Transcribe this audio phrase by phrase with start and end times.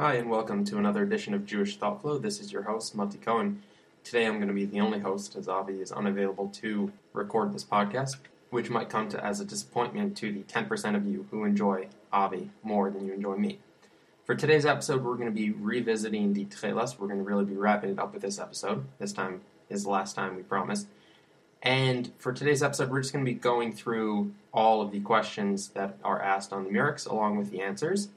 [0.00, 2.16] Hi, and welcome to another edition of Jewish Thought Flow.
[2.16, 3.62] This is your host, Mati Cohen.
[4.02, 7.64] Today I'm going to be the only host, as Avi is unavailable to record this
[7.64, 8.16] podcast,
[8.48, 12.48] which might come to as a disappointment to the 10% of you who enjoy Avi
[12.62, 13.58] more than you enjoy me.
[14.24, 16.98] For today's episode, we're going to be revisiting the Tchelas.
[16.98, 18.86] We're going to really be wrapping it up with this episode.
[18.98, 20.86] This time is the last time we promised.
[21.62, 25.68] And for today's episode, we're just going to be going through all of the questions
[25.74, 28.08] that are asked on the Murex along with the answers.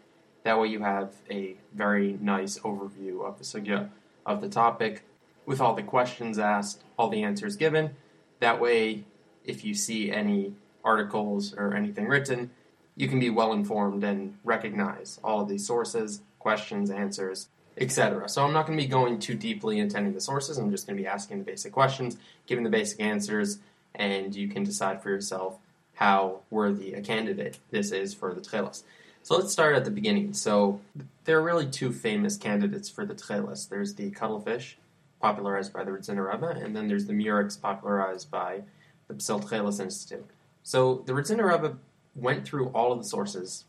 [0.43, 3.89] That way, you have a very nice overview of the sugya
[4.25, 5.03] of the topic
[5.45, 7.91] with all the questions asked, all the answers given.
[8.39, 9.05] That way,
[9.45, 12.51] if you see any articles or anything written,
[12.95, 17.47] you can be well informed and recognize all of these sources, questions, answers,
[17.77, 18.29] etc.
[18.29, 20.57] So I'm not going to be going too deeply into any of the sources.
[20.57, 23.59] I'm just going to be asking the basic questions, giving the basic answers,
[23.95, 25.57] and you can decide for yourself
[25.95, 28.83] how worthy a candidate this is for the Tchelas.
[29.23, 30.33] So let's start at the beginning.
[30.33, 30.81] So
[31.23, 33.69] there are really two famous candidates for the Tcheles.
[33.69, 34.77] There's the cuttlefish,
[35.21, 38.63] popularized by the Rebbe, and then there's the Murex, popularized by
[39.07, 40.25] the Psil Tcheles Institute.
[40.63, 41.77] So the Rebbe
[42.15, 43.63] went through all of the sources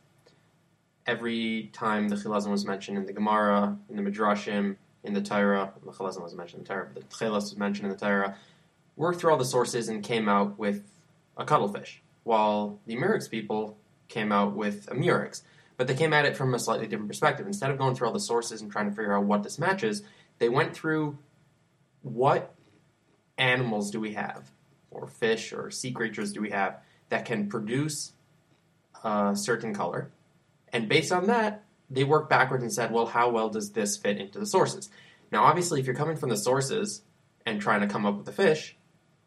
[1.07, 4.75] every time the Chilazon was mentioned in the Gemara, in the Midrashim,
[5.05, 5.73] in the Torah.
[5.85, 8.37] The Chilazon was mentioned in the Torah, but the Tcheles was mentioned in the Torah.
[8.97, 10.83] Worked through all the sources and came out with
[11.37, 13.77] a cuttlefish, while the Murex people
[14.09, 15.43] came out with a murex,
[15.77, 17.47] but they came at it from a slightly different perspective.
[17.47, 20.03] Instead of going through all the sources and trying to figure out what this matches,
[20.39, 21.19] they went through
[22.03, 22.55] what
[23.39, 24.51] animals do we have,
[24.91, 28.13] or fish or sea creatures do we have that can produce
[29.03, 30.11] a certain color,
[30.73, 34.19] and based on that, they worked backwards and said, well, how well does this fit
[34.19, 34.89] into the sources?
[35.31, 37.03] Now, obviously, if you're coming from the sources
[37.45, 38.77] and trying to come up with the fish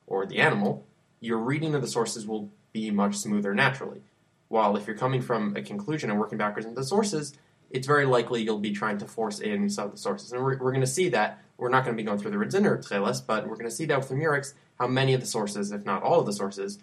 [0.08, 0.86] or the animal,
[1.20, 4.02] your reading of the sources will be much smoother naturally.
[4.50, 7.34] While if you're coming from a conclusion and working backwards into the sources,
[7.70, 10.32] it's very likely you'll be trying to force in some of the sources.
[10.32, 11.44] And we're, we're going to see that.
[11.58, 13.86] We're not going to be going through the Radziner Tcheles, but we're going to see
[13.86, 16.80] that with the Murex, how many of the sources, if not all of the sources,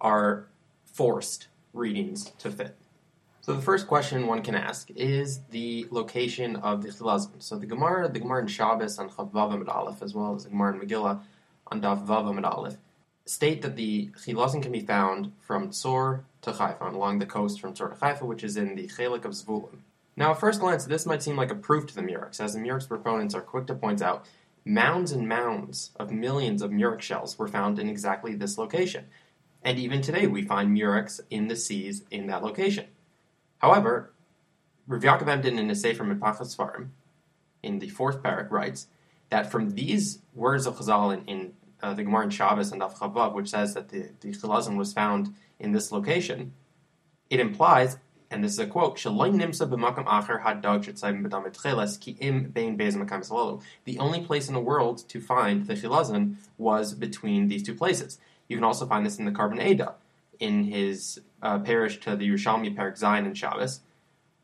[0.00, 0.46] are
[0.84, 2.76] forced readings to fit.
[3.40, 7.40] So the first question one can ask is the location of the Chilazim.
[7.42, 10.44] So the Gemara, the Gemara in Shabbos on Chav Vav Amid Aleph, as well as
[10.44, 11.20] the Gemara in Megillah
[11.68, 12.76] on Daf Vav Amid Aleph,
[13.24, 17.74] state that the Chilazim can be found from Tzor to Haifa, along the coast from
[17.74, 19.78] Tzor to Haifa, which is in the Chelik of Zvulun.
[20.16, 22.58] Now, at first glance, this might seem like a proof to the Murex, as the
[22.58, 24.26] Murex proponents are quick to point out
[24.64, 29.06] mounds and mounds of millions of Murex shells were found in exactly this location.
[29.62, 32.86] And even today, we find Murex in the seas in that location.
[33.58, 34.12] However,
[34.86, 36.88] Rav Yaakov Emden in his Sefer Mitpachas Sefarim,
[37.62, 38.86] in the fourth parak, writes
[39.30, 43.34] that from these words of Chazal in, in uh, the Gemara in Shabbos and Daf
[43.34, 46.52] which says that the, the was found in this location,
[47.30, 47.98] it implies,
[48.30, 49.16] and this is a quote, The
[53.98, 58.18] only place in the world to find the Chilazim was between these two places.
[58.48, 59.94] You can also find this in the Korban Eda,
[60.40, 63.80] in his uh, parish to the Yerushalmi Parak Zion in Shabbos,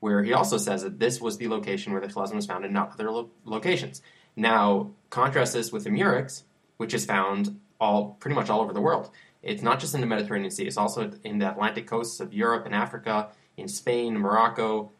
[0.00, 2.74] where he also says that this was the location where the Chilazim was found and
[2.74, 4.02] not other lo- locations.
[4.36, 6.42] Now, contrast this with the Murex,
[6.76, 9.10] which is found all pretty much all over the world.
[9.42, 12.64] It's not just in the Mediterranean Sea, it's also in the Atlantic coasts of Europe
[12.64, 14.90] and Africa, in Spain, Morocco,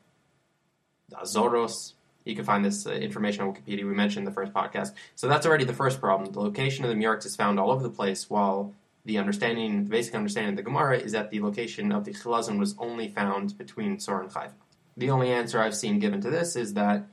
[1.08, 1.94] the Azores.
[2.24, 3.84] You can find this uh, information on Wikipedia.
[3.84, 4.92] We mentioned in the first podcast.
[5.14, 6.32] So that's already the first problem.
[6.32, 8.72] The location of the Murex is found all over the place, while
[9.04, 12.58] the understanding, the basic understanding of the Gemara is that the location of the Chilazim
[12.58, 14.54] was only found between Sor and Haifa.
[14.96, 17.04] The only answer I've seen given to this is that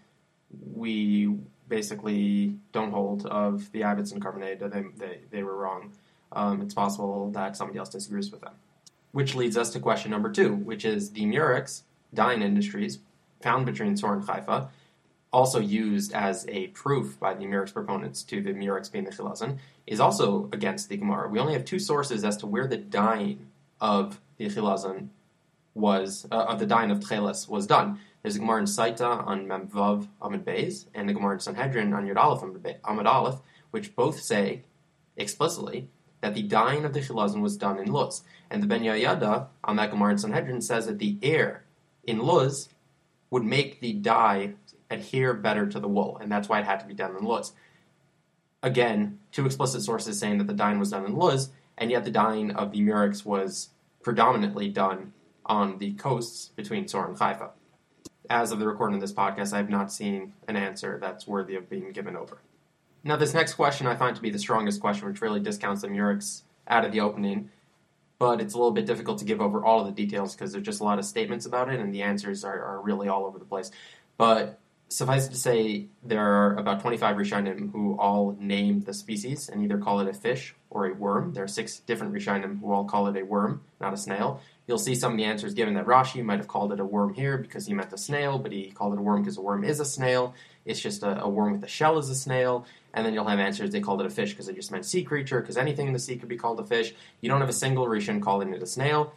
[0.73, 1.35] we
[1.77, 4.69] basically don't hold of the Yaavetz and Korban Eda.
[4.69, 5.91] They, they, they were wrong
[6.33, 8.53] um, it's possible that somebody else disagrees with them.
[9.11, 11.83] Which leads us to question number two, which is the Murex
[12.13, 12.99] dyeing industries
[13.41, 14.69] found between Sor and Haifa,
[15.33, 19.57] also used as a proof by the Murex proponents to the Murex being the Chilazon,
[19.87, 21.27] is also against the Gemara.
[21.29, 23.47] We only have two sources as to where the dyeing
[23.81, 25.07] of the Chilazon
[25.73, 27.99] was, uh, of the dyeing of Tcheles was done.
[28.21, 32.05] There's a Gemara in Sotah on Memvav Amid Beis, and the Gemara in Sanhedrin on
[32.05, 33.39] Yud Aleph Aleph,
[33.71, 34.63] which both say
[35.17, 35.89] explicitly
[36.21, 38.23] that the dyeing of the chilazon was done in Luz.
[38.49, 41.63] And the Ben Yehoyada on that Gemara in Sanhedrin says that the air
[42.03, 42.69] in Luz
[43.31, 44.53] would make the dye
[44.91, 47.53] adhere better to the wool, and that's why it had to be done in Luz.
[48.61, 52.11] Again, two explicit sources saying that the dyeing was done in Luz, and yet the
[52.11, 53.69] dyeing of the Murex was
[54.03, 55.13] predominantly done
[55.45, 57.51] on the coasts between Sor and Haifa.
[58.29, 61.55] As of the recording of this podcast, I have not seen an answer that's worthy
[61.55, 62.39] of being given over.
[63.03, 65.87] Now, this next question I find to be the strongest question, which really discounts the
[65.87, 67.49] Murex out of the opening,
[68.19, 70.63] but it's a little bit difficult to give over all of the details because there's
[70.63, 73.39] just a lot of statements about it, and the answers are, are really all over
[73.39, 73.71] the place.
[74.17, 74.59] But
[74.91, 79.63] suffice it to say, there are about 25 Rishonim who all name the species and
[79.63, 81.33] either call it a fish or a worm.
[81.33, 84.41] There are six different Rishonim who all call it a worm, not a snail.
[84.67, 87.13] You'll see some of the answers given that Rashi might have called it a worm
[87.13, 89.63] here because he meant a snail, but he called it a worm because a worm
[89.63, 90.33] is a snail.
[90.65, 92.65] It's just a, a worm with a shell is a snail.
[92.93, 95.03] And then you'll have answers they called it a fish because they just meant sea
[95.03, 96.93] creature, because anything in the sea could be called a fish.
[97.21, 99.13] You don't have a single Rishon calling it a snail.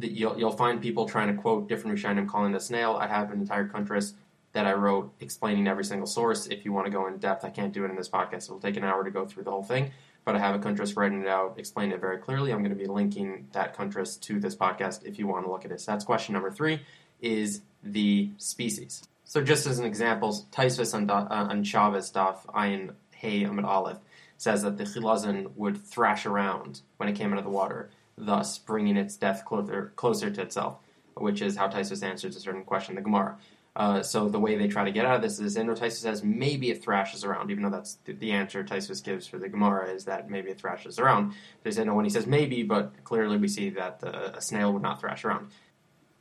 [0.00, 2.96] You'll, you'll find people trying to quote different Rishonim calling it a snail.
[3.00, 4.14] I have an entire kuntres
[4.52, 6.46] that I wrote explaining every single source.
[6.46, 8.44] If you want to go in depth, I can't do it in this podcast.
[8.44, 9.90] It'll take an hour to go through the whole thing,
[10.24, 12.52] but I have a kuntres writing it out, explaining it very clearly.
[12.52, 15.64] I'm going to be linking that kuntres to this podcast if you want to look
[15.64, 15.80] at it.
[15.80, 16.80] So that's question number three:
[17.20, 19.02] is the species.
[19.24, 23.98] So just as an example, Tosfos on, uh, on Shabbos Daf Ayin Hey Amid Aleph
[24.36, 28.58] says that the chilazon would thrash around when it came out of the water, thus
[28.58, 30.78] bringing its death closer, closer to itself,
[31.14, 33.38] which is how Tosfos answers a certain question in the Gemara.
[33.74, 36.22] Uh, so the way they try to get out of this is Endo Tosfos says
[36.22, 40.04] maybe it thrashes around, even though that's the, answer Tosfos gives for the Gemara is
[40.04, 41.32] that maybe it thrashes around.
[41.62, 45.00] There's no when he says maybe, but clearly we see that a snail would not
[45.00, 45.48] thrash around.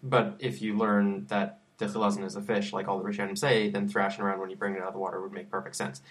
[0.02, 3.70] But if you learn that the chilazon is a fish, like all the Rishonim say,
[3.70, 6.02] then thrashing around when you bring it out of the water would make perfect sense.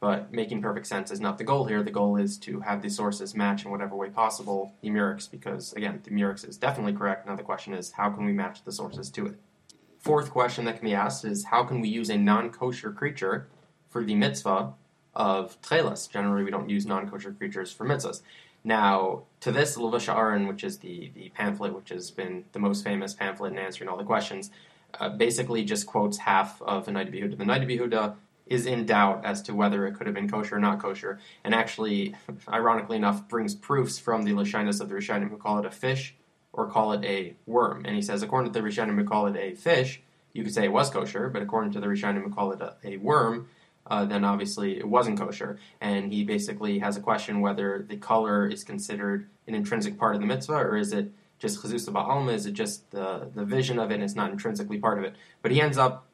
[0.00, 1.82] But making perfect sense is not the goal here.
[1.82, 5.72] The goal is to have the sources match in whatever way possible the Murex, because
[5.74, 7.26] again, the Murex is definitely correct.
[7.26, 9.38] Now the question is, how can we match the sources to it?
[10.08, 13.46] Fourth question that can be asked is, how can we use a non-kosher creature
[13.90, 14.72] for the mitzvah
[15.14, 16.10] of tchelas?
[16.10, 18.22] Generally, we don't use non-kosher creatures for mitzvahs.
[18.64, 22.84] Now, to this, Levush Aaron, which is the, the pamphlet, which has been the most
[22.84, 24.50] famous pamphlet in answering all the questions,
[24.98, 27.36] uh, basically just quotes half of the Noda B'Yehuda.
[27.36, 28.14] The Noda B'Yehuda
[28.46, 31.54] is in doubt as to whether it could have been kosher or not kosher, and
[31.54, 32.14] actually,
[32.48, 36.14] ironically enough, brings proofs from the Lashinus of the Rishonim who call it a fish
[36.58, 37.84] or call it a worm.
[37.86, 40.02] And he says, according to the Rishonim we call it a fish,
[40.32, 42.74] you could say it was kosher, but according to the Rishonim we call it a,
[42.82, 43.48] a worm,
[43.86, 45.60] uh, then obviously it wasn't kosher.
[45.80, 50.20] And he basically has a question whether the color is considered an intrinsic part of
[50.20, 52.34] the mitzvah, or is it just chazus ba'alma?
[52.34, 55.14] Is it just the, the vision of it and it's not intrinsically part of it?
[55.42, 56.06] But he ends up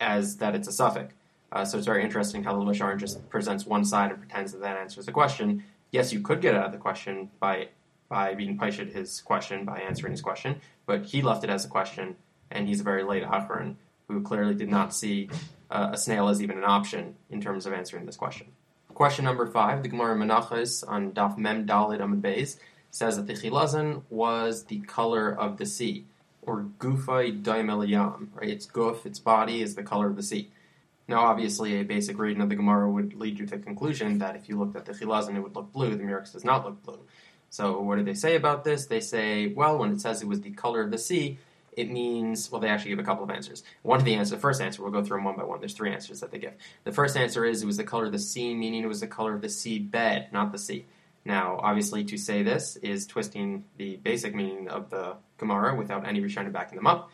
[0.00, 1.10] as that it's a safek.
[1.52, 4.62] Uh, so it's very interesting how the Lashar just presents one side and pretends that
[4.62, 5.64] that answers the question.
[5.92, 7.68] Yes, you could get out of the question by
[8.08, 11.68] by being paished his question by answering his question, but he left it as a
[11.68, 12.16] question,
[12.50, 13.76] and he's a very late Achron
[14.08, 15.28] who clearly did not see
[15.70, 18.46] uh, a snail as even an option in terms of answering this question.
[18.94, 22.56] Question number five, the Gemara Menachos on Daf Mem Dalid Amid Beis
[22.90, 26.06] says that the chilazon was the color of the sea,
[26.40, 28.48] or gufay daim right?
[28.48, 30.50] Its guf, its body, is the color of the sea.
[31.08, 34.34] Now, obviously, a basic reading of the Gemara would lead you to the conclusion that
[34.34, 35.94] if you looked at the chilazon, it would look blue.
[35.94, 37.00] The Murex does not look blue.
[37.50, 38.86] So, what do they say about this?
[38.86, 41.38] They say, well, when it says it was the color of the sea,
[41.76, 43.62] it means, well, they actually give a couple of answers.
[43.82, 45.60] One of the answers, the first answer, we'll go through them one by one.
[45.60, 46.54] There's three answers that they give.
[46.84, 49.06] The first answer is it was the color of the sea, meaning it was the
[49.06, 50.86] color of the sea bed, not the sea.
[51.26, 56.20] Now, obviously, to say this is twisting the basic meaning of the Gemara without any
[56.20, 57.10] Rishonim backing them up.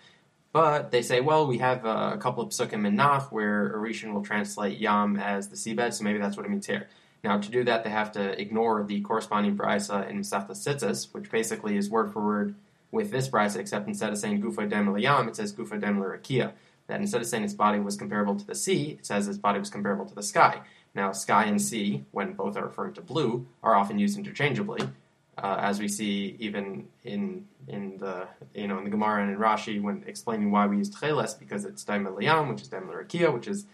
[0.53, 4.23] But they say, well, we have a couple of psukim in Nach where Rishon will
[4.23, 6.89] translate Yam as the seabed, so maybe that's what it means here.
[7.25, 11.31] Now, to do that, they have to ignore the corresponding brisa in Masechta Tzitzis, which
[11.31, 12.55] basically is word for word
[12.91, 16.53] with this brisa, except instead of saying Gufa Dem Yam, it says Gufa Dem Rakia.
[16.89, 19.61] That instead of saying his body was comparable to the sea, it says his body
[19.61, 20.63] was comparable to the sky.
[20.95, 24.83] Now, sky and sea, when both are referring to blue, are often used interchangeably,
[25.39, 29.39] uh, as we see even in in the you know in the Gemara and in
[29.39, 33.67] Rashi when explaining why we use tcheles because it's daim which is daim which is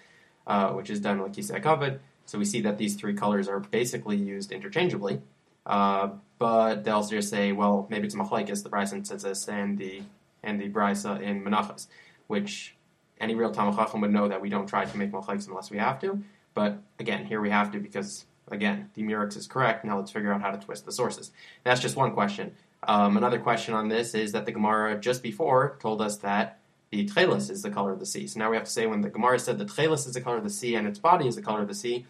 [0.47, 4.53] uh, which is daim lakisa So we see that these three colors are basically used
[4.53, 5.23] interchangeably.
[5.65, 10.03] Uh, but they'll just say, well, maybe it's machlekes, the brisa in tzitzis, and the
[10.43, 11.87] and the brisa in menachas,
[12.27, 12.77] which
[13.19, 15.99] any real Talmid would know that we don't try to make machlekes unless we have
[16.01, 16.23] to.
[16.53, 19.87] But again, here we have to because again, the Murex is correct.
[19.87, 21.31] Now let's figure out how to twist the sources.
[21.65, 22.53] That's just one question.
[22.83, 26.59] Um, another question on this is that the Gemara just before told us that
[26.91, 28.27] the Tchelis is the color of the sea.
[28.27, 30.37] So now we have to say when the Gemara said the Tchelis is the color
[30.37, 32.07] of the sea and its body is the color of the sea,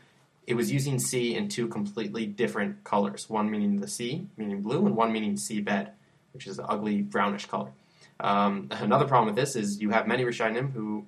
[0.48, 3.28] it was using sea in two completely different colors.
[3.28, 5.92] One meaning the sea, meaning blue, and one meaning sea bed,
[6.32, 7.70] which is an ugly brownish color.
[8.18, 11.04] Um, another problem with this is you have many Rishonim who,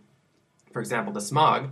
[0.75, 1.71] for example, the Smog,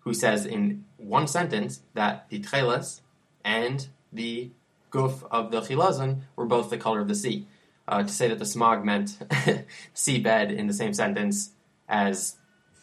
[0.00, 3.00] who says in one sentence that the Tcheles
[3.42, 4.50] and the
[4.92, 7.46] Guf of the Chilazon were both the color of the sea.
[7.86, 9.16] Uh, to say that the smog meant
[9.94, 11.52] seabed in the same sentence
[11.88, 12.36] as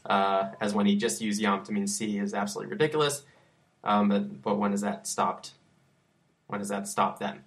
[0.03, 3.23] uh, as when he just used yam to mean sea is absolutely ridiculous.
[3.85, 5.51] Um, but, but when has that stopped?
[6.47, 7.41] When does that stop then?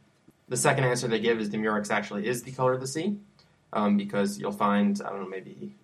[0.49, 3.16] The second answer they give is the murex actually is the color of the sea,
[3.73, 5.75] um, because you'll find I don't know maybe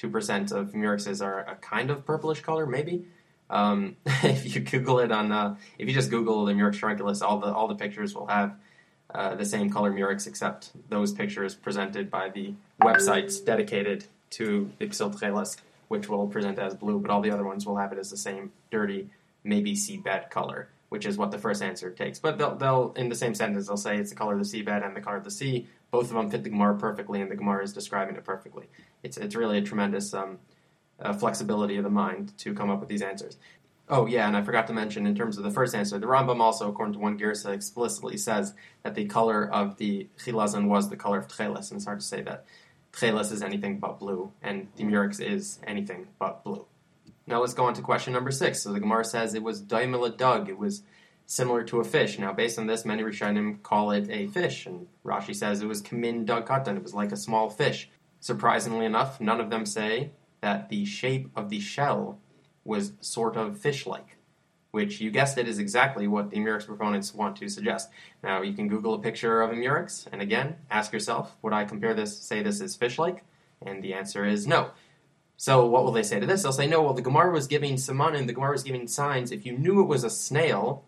[0.00, 3.06] 2% of murexes are a kind of purplish color, maybe.
[3.50, 7.38] Um, if you Google it on, uh, if you just Google the Murex trunculus, all
[7.38, 8.54] the all the pictures will have
[9.14, 15.10] uh, the same color murex, except those pictures presented by the websites dedicated to Psil
[15.10, 15.56] Tcheles,
[15.88, 18.18] which will present as blue, but all the other ones will have it as the
[18.18, 19.08] same dirty,
[19.48, 22.18] maybe seabed color, which is what the first answer takes.
[22.18, 24.86] But they'll, they'll in the same sentence, they'll say it's the color of the seabed
[24.86, 25.66] and the color of the sea.
[25.90, 28.66] Both of them fit the Gemara perfectly, and the Gemara is describing it perfectly.
[29.02, 30.38] It's it's really a tremendous um,
[31.00, 33.38] uh, flexibility of the mind to come up with these answers.
[33.90, 36.40] Oh yeah, and I forgot to mention in terms of the first answer, the Rambam
[36.40, 38.52] also, according to one Girsa, explicitly says
[38.82, 42.06] that the color of the chilazon was the color of tcheles, and it's hard to
[42.06, 42.44] say that
[42.92, 46.66] tcheles is anything but blue, and the murex is anything but blue.
[47.28, 48.62] Now let's go on to question number six.
[48.62, 50.82] So the Gemara says it was daimila dug, it was
[51.26, 52.18] similar to a fish.
[52.18, 55.82] Now based on this, many Rishonim call it a fish, and Rashi says it was
[55.82, 57.90] kamin dug katan, it was like a small fish.
[58.18, 62.18] Surprisingly enough, none of them say that the shape of the shell
[62.64, 64.16] was sort of fish-like,
[64.70, 67.90] which you guessed it is exactly what the Murex proponents want to suggest.
[68.22, 71.64] Now you can Google a picture of a Murex, and again, ask yourself, would I
[71.64, 73.22] compare this, say this is fish-like?
[73.60, 74.70] And the answer is no.
[75.40, 76.42] So what will they say to this?
[76.42, 79.30] They'll say, no, well, the Gemara was giving Simonim, the Gemara was giving signs.
[79.30, 80.84] If you knew it was a snail,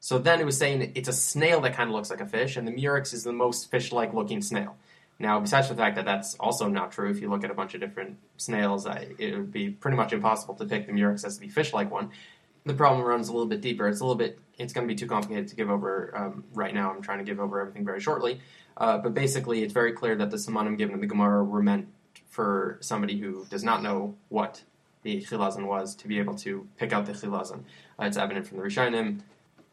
[0.00, 2.56] so then it was saying it's a snail that kind of looks like a fish,
[2.56, 4.76] and the Murex is the most fish-like looking snail.
[5.20, 7.74] Now, besides the fact that that's also not true, if you look at a bunch
[7.74, 11.38] of different snails, I, it would be pretty much impossible to pick the Murex as
[11.38, 12.10] the fish-like one.
[12.66, 13.86] The problem runs a little bit deeper.
[13.86, 14.40] It's a little bit.
[14.58, 16.90] It's going to be too complicated to give over um, right now.
[16.90, 18.40] I'm trying to give over everything very shortly,
[18.76, 21.86] uh, but basically, it's very clear that the simonim given in the Gemara were meant
[22.32, 24.62] for somebody who does not know what
[25.02, 27.60] the chilazon was to be able to pick out the chilazon.
[28.00, 29.20] Uh, it's evident from the Rishonim.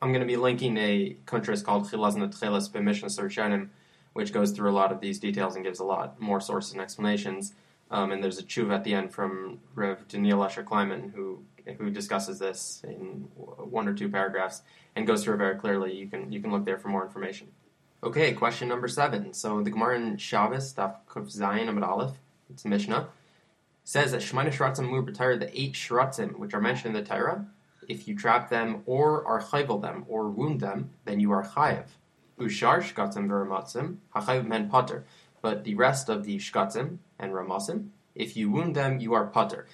[0.02, 3.70] I'm going to be linking a kuntres called Chilazon Atcheles B'Mishnah Rishonim,
[4.12, 6.82] which goes through a lot of these details and gives a lot more sources and
[6.82, 7.54] explanations.
[7.92, 11.44] Um, and there's a tshuva at the end from Rev Daniel Asher Kleiman who
[11.78, 14.64] who discusses this in one or two paragraphs
[14.96, 15.96] and goes through it very clearly.
[15.96, 17.48] You can you can look there for more information.
[18.04, 19.34] Okay, question number seven.
[19.34, 22.18] So the Gemara in Shabbos, Daf Kuf Amid Aleph,
[22.50, 23.10] it's Mishnah,
[23.84, 27.46] says that Shemina Shratzim Mur the eight Shratzim, which are mentioned in the Torah,
[27.90, 31.86] if you trap them or are chayvel them or wound them, then you are chayev.
[32.40, 35.04] Ushar shkatzim v'ramatzim, hachayiv men potter.
[35.42, 39.66] But the rest of the shkatzim and ramasim, if you wound them, you are potter.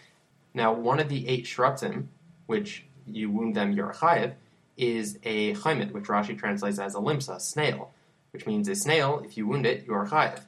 [0.54, 2.06] Now, one of the eight shratzim,
[2.46, 4.34] which you wound them, you're chayev,
[4.78, 7.92] is a chaymet, which Rashi translates as a limsa, snail,
[8.32, 10.42] which means a snail, if you wound it, you are chayev.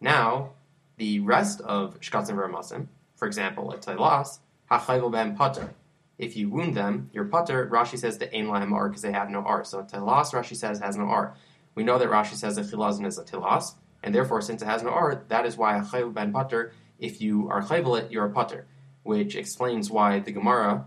[0.00, 0.50] Now,
[0.96, 4.38] the rest of shkatzim v'ramasim, for example, a tailas,
[4.70, 5.74] hachayiv ben potter.
[6.18, 7.68] If you wound them, you're potter.
[7.72, 9.64] Rashi says the ain lahem or because they have no or.
[9.64, 11.34] So tailas, Rashi says, has no or.
[11.74, 14.82] We know that Rashi says that chilazon is a tilas, and therefore, since it has
[14.82, 18.26] no or, that is why a chayv ben pater, if you are chayvel it, you're
[18.26, 18.66] a pater,
[19.02, 20.86] which explains why the Gemara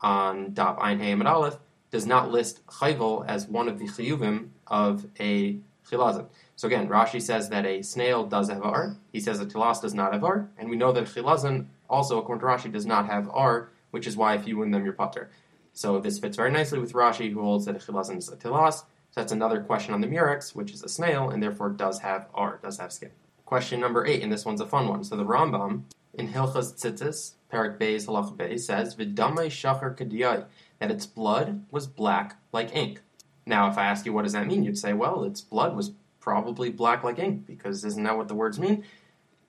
[0.00, 1.58] on Daf Ein Hayim Aleph
[1.90, 5.58] does not list chayvel as one of the chiyuvim of a
[5.88, 6.26] chilazon.
[6.56, 8.96] So again, Rashi says that a snail does have or.
[9.12, 12.40] He says a tilas does not have or, and we know that chilazon also, according
[12.40, 15.30] to Rashi, does not have or, which is why if you win them, you're pater.
[15.72, 18.84] So this fits very nicely with Rashi, who holds that a chilazon is a tilas,
[19.12, 22.28] so that's another question on the murex, which is a snail, and therefore does have
[22.32, 23.10] or, does have skin.
[23.44, 25.04] Question number eight, and this one's a fun one.
[25.04, 25.82] So the Rambam
[26.14, 30.46] in Hilchas Tzitzis, Parak Beis Halach Beis, says V'damei shachar kadiyai,
[30.78, 33.00] that its blood was black like ink.
[33.44, 35.90] Now, if I ask you what does that mean, you'd say, well, its blood was
[36.22, 38.84] probably black like ink, because isn't that what the words mean?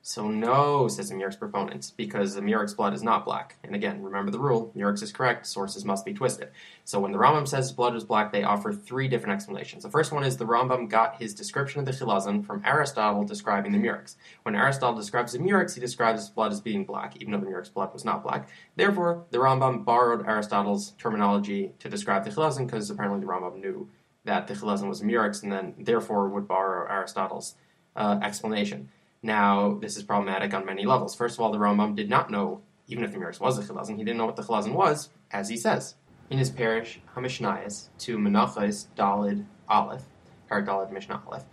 [0.05, 3.55] So no, says the Murex proponents, because the Murex blood is not black.
[3.63, 6.49] And again, remember the rule, Murex is correct, sources must be twisted.
[6.83, 9.83] So when the Rambam says blood is black, they offer three different explanations.
[9.83, 13.71] The first one is the Rambam got his description of the chilazon from Aristotle describing
[13.71, 14.17] the Murex.
[14.41, 17.45] When Aristotle describes the Murex, he describes his blood as being black, even though the
[17.45, 18.49] Murex blood was not black.
[18.75, 23.89] Therefore, the Rambam borrowed Aristotle's terminology to describe the chilazon, because apparently the Rambam knew
[24.25, 27.55] that the chilazon was Murex, and then therefore would borrow Aristotle's
[27.95, 28.89] uh, explanation.
[29.21, 31.15] Now, this is problematic on many levels.
[31.15, 33.97] First of all, the Rambam did not know, even if the Murex was a chilazon,
[33.97, 35.95] he didn't know what the chilazon was, as he says.
[36.29, 40.03] In his parish, Hamishnayas, to Menachos Dalid Aleph,
[40.49, 41.45] or Dalid Mishnah Aleph,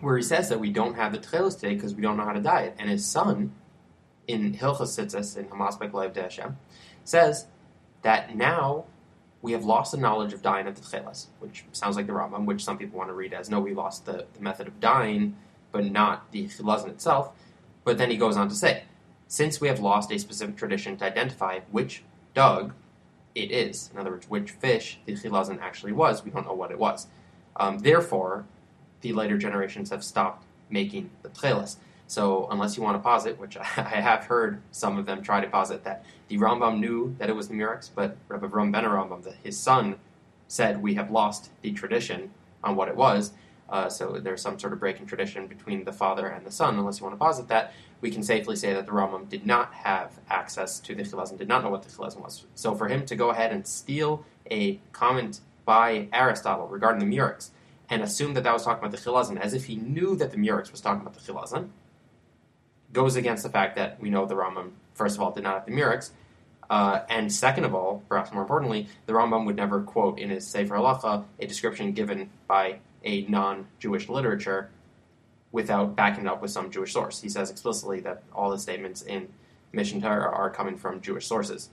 [0.00, 2.32] where he says that we don't have the tchelos today because we don't know how
[2.32, 2.74] to diet.
[2.78, 3.52] And his son,
[4.26, 6.56] in Hilchos Tzitzis, in Hamaspek Lev Hashem,
[7.04, 7.46] says
[8.02, 8.84] that now
[9.44, 12.46] we have lost the knowledge of dying at the tchelas, which sounds like the Rambam,
[12.46, 15.36] which some people want to read as no, we lost the, the method of dying
[15.70, 17.30] but not the chilazon itself.
[17.84, 18.84] But then he goes on to say,
[19.28, 22.72] since we have lost a specific tradition to identify which dog
[23.34, 26.70] it is, in other words, which fish the chilazon actually was, we don't know what
[26.70, 27.06] it was.
[27.56, 28.46] Um, therefore,
[29.02, 31.76] the later generations have stopped making the tchelas.
[32.06, 35.48] So unless you want to posit, which I have heard some of them try to
[35.48, 39.22] posit that the Rambam knew that it was the Murex, but Rabbi Ram Ben Rambam,
[39.24, 39.96] that his son,
[40.46, 42.30] said we have lost the tradition
[42.62, 43.32] on what it was.
[43.68, 46.78] Uh, so there's some sort of break in tradition between the father and the son.
[46.78, 49.72] Unless you want to posit that, we can safely say that the Rambam did not
[49.72, 52.44] have access to the Chilazon, did not know what the Chilazon was.
[52.54, 57.50] So for him to go ahead and steal a comment by Aristotle regarding the Murex
[57.88, 60.36] and assume that that was talking about the Chilazon as if he knew that the
[60.36, 61.70] Murex was talking about the Chilazon
[62.94, 65.66] goes against the fact that we know the Rambam, first of all, did not have
[65.66, 66.12] the Murex,
[66.70, 70.46] uh, and second of all, perhaps more importantly, the Rambam would never quote in his
[70.46, 74.70] Sefer Halacha a description given by a non-Jewish literature
[75.52, 77.20] without backing it up with some Jewish source.
[77.20, 79.28] He says explicitly that all the statements in
[79.74, 81.68] Mishneh Torah are coming from Jewish sources.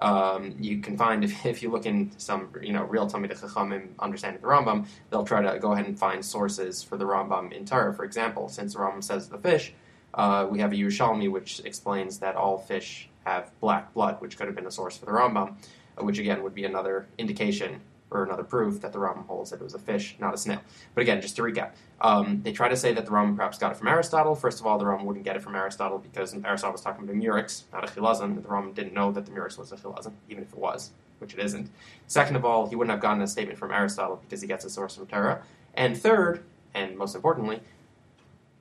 [0.00, 3.90] Um, you can find if, if you look in some you know real Talmid Chachamim
[3.98, 7.64] understanding the Rambam, they'll try to go ahead and find sources for the Rambam in
[7.64, 7.94] Torah.
[7.94, 9.72] For example, since the Rambam says the fish,
[10.14, 14.46] uh, we have a Yerushalmi which explains that all fish have black blood, which could
[14.46, 15.54] have been a source for the Rambam,
[15.98, 19.60] uh, which again would be another indication or another proof that the Rambam holds that
[19.60, 20.60] it was a fish, not a snail.
[20.94, 23.72] But again, just to recap, um, they try to say that the Rambam perhaps got
[23.72, 24.34] it from Aristotle.
[24.34, 27.14] First of all, the Rambam wouldn't get it from Aristotle because Aristotle was talking about
[27.14, 28.42] a murex, not a chilazon.
[28.42, 30.90] The Rambam didn't know that the murex was a chilazon, even if it was,
[31.20, 31.70] which it isn't.
[32.06, 34.70] Second of all, he wouldn't have gotten a statement from Aristotle because he gets a
[34.70, 35.42] source from Torah.
[35.74, 37.60] And third, and most importantly,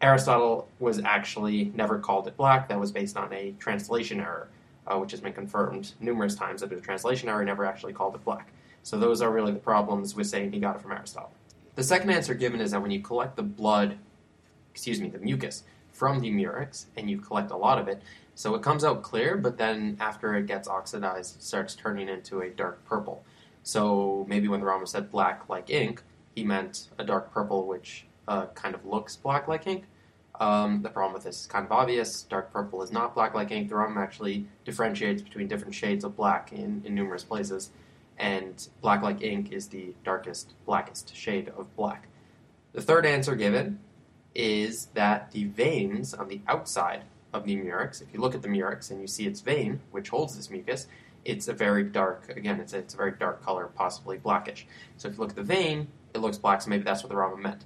[0.01, 2.67] Aristotle was actually never called it black.
[2.70, 4.50] That was based on a translation error,
[4.88, 7.43] uh, which has been confirmed numerous times that a translation error.
[7.46, 8.51] Never actually called it black.
[8.84, 11.31] So those are really the problems with saying he got it from Aristotle.
[11.75, 13.98] The second answer given is that when you collect the blood,
[14.72, 18.01] excuse me, the mucus from the murex, and you collect a lot of it,
[18.34, 22.41] so it comes out clear, but then after it gets oxidized, it starts turning into
[22.41, 23.24] a dark purple.
[23.63, 26.01] So maybe when the Rama said black like ink,
[26.34, 29.84] he meant a dark purple which uh, kind of looks black like ink.
[30.41, 32.24] Um, the problem with this is kind of obvious.
[32.24, 33.69] Dark purple is not black like ink.
[33.69, 37.69] The Rambam actually differentiates between different shades of black in, in numerous places,
[38.17, 42.07] and black like ink is the darkest, blackest shade of black.
[42.74, 43.81] The third answer given
[44.33, 48.48] is that the veins on the outside of the murex, if you look at the
[48.48, 50.87] murex and you see its vein, which holds this mucus,
[51.24, 54.66] it's a very dark, again, it's a, it's a very dark color, possibly blackish.
[54.98, 57.16] So if you look at the vein, it looks black, so maybe that's what the
[57.16, 57.63] Rambam meant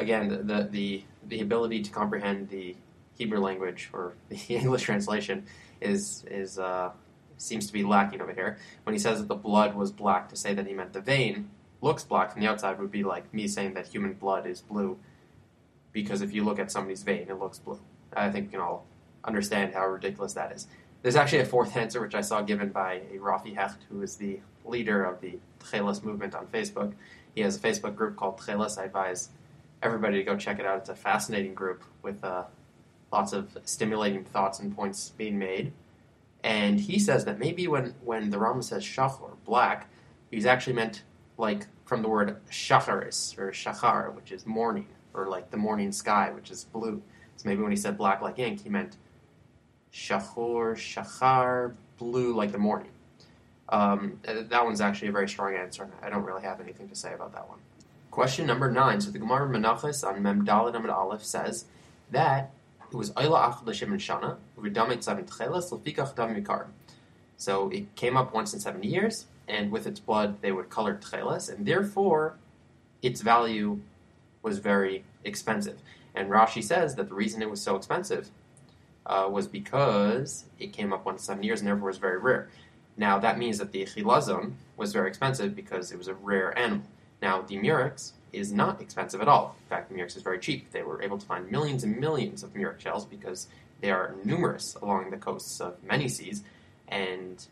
[0.00, 2.76] again, the, the, the ability to comprehend the
[3.16, 5.46] Hebrew language or the English translation
[5.80, 6.90] is, is uh,
[7.36, 8.58] seems to be lacking over here.
[8.84, 11.50] When he says that the blood was black, to say that he meant the vein
[11.80, 14.98] looks black from the outside would be like me saying that human blood is blue,
[15.92, 17.80] because if you look at somebody's vein, it looks blue.
[18.12, 18.86] I think we can all
[19.24, 20.66] understand how ridiculous that is.
[21.02, 24.16] There's actually a fourth answer, which I saw given by a Rafi Hecht, who is
[24.16, 26.92] the leader of the Tchelis movement on Facebook.
[27.34, 28.78] He has a Facebook group called Tchelis.
[28.78, 29.30] I advise
[29.82, 30.78] everybody to go check it out.
[30.78, 32.44] It's a fascinating group with uh,
[33.12, 35.72] lots of stimulating thoughts and points being made.
[36.42, 39.90] And he says that maybe when, when the Rama says shach or black,
[40.30, 41.02] he's actually meant
[41.36, 46.30] like from the word shacharis or shachar, which is morning, or like the morning sky,
[46.30, 47.02] which is blue.
[47.36, 48.96] So maybe when he said black like ink, he meant
[49.92, 52.90] shachor, shachar, blue like the morning.
[53.70, 57.14] Um, that one's actually a very strong answer, I don't really have anything to say
[57.14, 57.58] about that one.
[58.10, 59.00] Question number nine.
[59.00, 61.66] So the Gemara Menachos on Mem Daled Amid Aleph says
[62.10, 62.50] that
[62.90, 66.66] it was Ayla Ach L'Shem Shana V'Damet Seven Tcheles L'Fikach Dam Mikar.
[67.36, 70.96] So it came up once in seventy years, and with its blood they would color
[70.96, 72.34] Tcheles, and therefore
[73.00, 73.80] its value
[74.42, 75.78] was very expensive.
[76.14, 78.30] And Rashi says that the reason it was so expensive
[79.06, 82.48] uh, was because it came up once in seven years and therefore was very rare.
[82.96, 86.84] Now that means that the chilazon was very expensive because it was a rare animal.
[87.22, 89.56] Now, the Murex is not expensive at all.
[89.64, 90.70] In fact, the Murex is very cheap.
[90.70, 93.48] They were able to find millions and millions of Murex shells because
[93.80, 96.42] they are numerous along the coasts of many seas,
[96.88, 97.44] and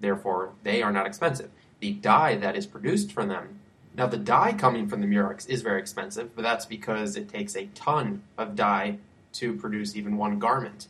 [0.00, 1.50] therefore they are not expensive.
[1.80, 3.60] The dye that is produced from them,
[3.96, 7.56] now the dye coming from the Murex is very expensive, but that's because it takes
[7.56, 8.98] a ton of dye
[9.34, 10.88] to produce even one garment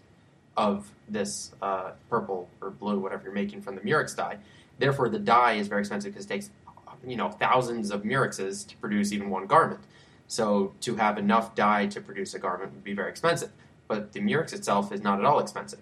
[0.57, 4.39] of this uh, purple or blue, whatever you're making from the Murex dye.
[4.79, 6.51] Therefore, the dye is very expensive because it takes
[7.09, 9.81] you know thousands of murexes to produce even one garment.
[10.27, 13.51] So to have enough dye to produce a garment would be very expensive.
[13.87, 15.81] But the murex itself is not at all expensive.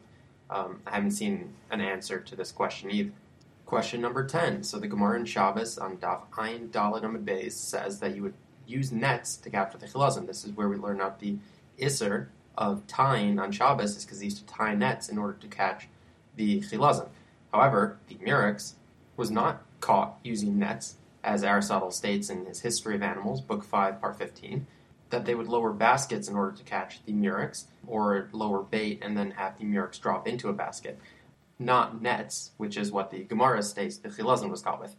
[0.48, 3.10] Um, I haven't seen an answer to this question either.
[3.64, 4.62] Question number 10.
[4.62, 8.34] So the Gemara in Shabbos on Daf Ein Dalet Amid Beis says that you would
[8.64, 10.26] use nets to capture the chilazim.
[10.26, 11.36] This is where we learn out the
[11.80, 15.48] Isser of tying on Shabbos is because they used to tie nets in order to
[15.48, 15.88] catch
[16.36, 17.08] the chilazim.
[17.52, 18.76] However, the murex
[19.16, 24.00] was not caught using nets as Aristotle states in his History of Animals, Book 5,
[24.00, 24.66] Part 15.
[25.10, 29.16] that they would lower baskets in order to catch the murex, or lower bait and
[29.16, 30.98] then have the murex drop into a basket,
[31.60, 34.96] not nets, which is what the Gemara states the chilazon was caught with,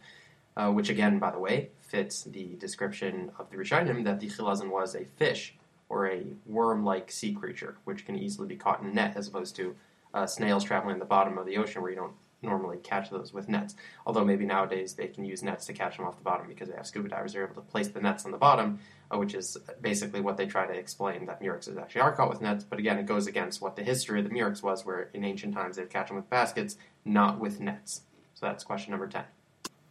[0.56, 4.70] uh, which again, by the way, fits the description of the Rishonim that the chilazon
[4.70, 5.54] was a fish
[5.90, 9.56] or a worm-like sea creature, which can easily be caught in a net as opposed
[9.56, 9.76] to
[10.14, 13.32] uh, snails traveling in the bottom of the ocean where you don't normally catch those
[13.32, 13.74] with nets.
[14.06, 16.76] Although maybe nowadays they can use nets to catch them off the bottom because they
[16.76, 17.32] have scuba divers.
[17.32, 18.78] They're able to place the nets on the bottom,
[19.12, 22.40] uh, which is basically what they try to explain that Murex actually are caught with
[22.40, 22.64] nets.
[22.64, 25.54] But again, it goes against what the history of the Murex was, where in ancient
[25.54, 28.02] times they'd catch them with baskets, not with nets.
[28.34, 29.24] So that's question number 10.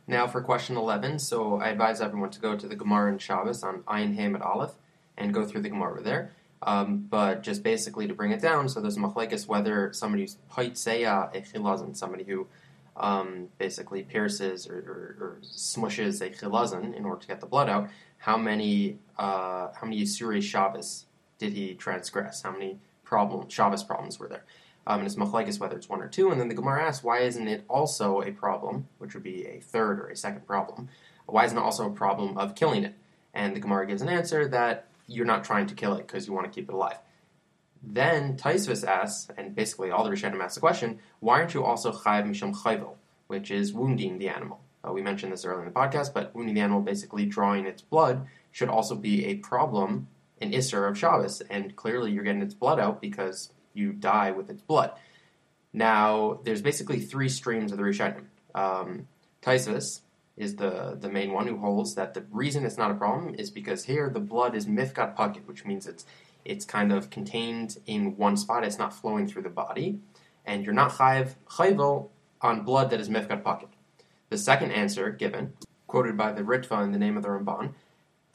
[0.07, 1.19] Now for question 11.
[1.19, 4.75] So I advise everyone to go to the Gemara and Shabbos on Ayin Hamid Aleph
[5.17, 6.31] and go through the Gemara there.
[6.63, 11.29] Um, but just basically to bring it down, so there's machlekes whether somebody who's paitseya
[11.35, 12.47] a somebody who
[12.95, 17.69] um, basically pierces or, or, or, smushes a chilazon in order to get the blood
[17.69, 21.05] out, how many uh, how many Yisuri Shabbos
[21.37, 22.41] did he transgress?
[22.41, 24.43] How many problem Shabbos problems were there?
[24.87, 26.31] Um, and it's machlekes whether it's one or two.
[26.31, 29.59] And then the Gemara asks, why isn't it also a problem, which would be a
[29.59, 30.87] third or a second problem?
[31.25, 32.95] Why isn't it also a problem of killing it?
[33.33, 36.33] And the Gemara gives an answer that you're not trying to kill it because you
[36.33, 36.97] want to keep it alive.
[37.81, 41.91] Then Tosfos asks, and basically all the Rishonim ask the question, why aren't you also
[41.91, 42.95] chayiv mishum chayvel,
[43.27, 44.59] which is wounding the animal?
[44.87, 47.81] Uh, we mentioned this earlier in the podcast, but wounding the animal, basically drawing its
[47.81, 50.07] blood, should also be a problem
[50.39, 54.49] in Isser of Shabbos, and clearly you're getting its blood out because you die with
[54.49, 54.91] its blood.
[55.73, 58.25] Now, there's basically three streams of the Rishonim.
[58.55, 59.07] Um,
[60.37, 63.49] is the, the main one who holds that the reason it's not a problem is
[63.49, 66.05] because here the blood is mifkat pocket, which means it's
[66.45, 68.63] it's kind of contained in one spot.
[68.63, 69.99] It's not flowing through the body,
[70.45, 72.09] and you're not chayv chayvel
[72.41, 73.69] on blood that is mifkat pocket.
[74.29, 75.53] The second answer given,
[75.87, 77.73] quoted by the Ritva in the name of the Ramban,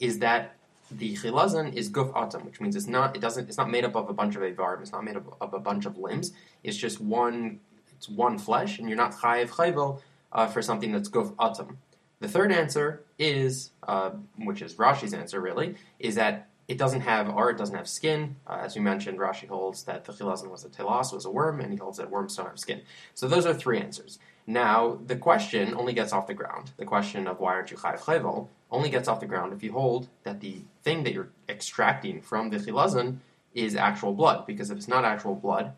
[0.00, 0.56] is that
[0.90, 3.94] the chilazon is guf atam, which means it's not it doesn't it's not made up
[3.94, 6.32] of a bunch of avarim, it's not made up of a bunch of limbs.
[6.64, 7.60] It's just one
[7.96, 10.00] it's one flesh, and you're not chayiv chayvel
[10.32, 11.78] uh, for something that's guf atam.
[12.22, 17.28] The third answer is, uh, which is Rashi's answer really, is that it doesn't have
[17.28, 18.36] or, it doesn't have skin.
[18.46, 21.60] Uh, as we mentioned, Rashi holds that the chilazon was a telos, was a worm,
[21.60, 22.82] and he holds that worms don't have skin.
[23.14, 24.20] So those are three answers.
[24.46, 26.70] Now, the question only gets off the ground.
[26.76, 29.72] The question of why aren't you chayiv chayvel only gets off the ground if you
[29.72, 33.16] hold that the thing that you're extracting from the chilazon
[33.52, 34.46] is actual blood.
[34.46, 35.72] Because if it's not actual blood,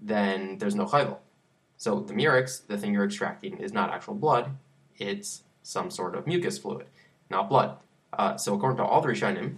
[0.00, 1.18] then there's no chayvel.
[1.76, 4.52] So the murex, the thing you're extracting, is not actual blood.
[4.96, 6.86] It's some sort of mucus fluid,
[7.30, 7.78] not blood.
[8.12, 9.56] Uh, so according to all three Rishonim,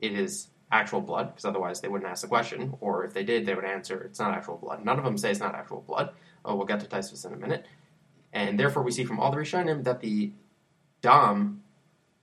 [0.00, 3.44] it is actual blood, because otherwise they wouldn't ask the question, or if they did,
[3.44, 4.84] they would answer it's not actual blood.
[4.84, 6.10] None of them say it's not actual blood.
[6.44, 7.66] Oh, we'll get to Tosfos in a minute.
[8.32, 10.30] And therefore, we see from all the Rishonim that the
[11.02, 11.62] dam,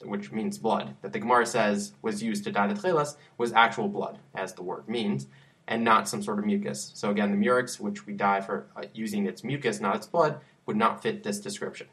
[0.04, 3.90] which means blood, that the Gemara says was used to dye the tchelas, was actual
[3.90, 5.28] blood, as the word means,
[5.68, 6.92] and not some sort of mucus.
[6.96, 10.40] So again, the murex, which we dye for uh, using its mucus, not its blood,
[10.66, 11.88] would not fit this description.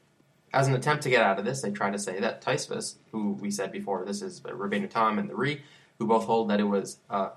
[0.54, 3.32] As an attempt to get out of this, they try to say that Tosfos, who
[3.32, 5.62] we said before, this is Rabbeinu Tam and the Ri,
[5.98, 7.30] who both hold that it was uh,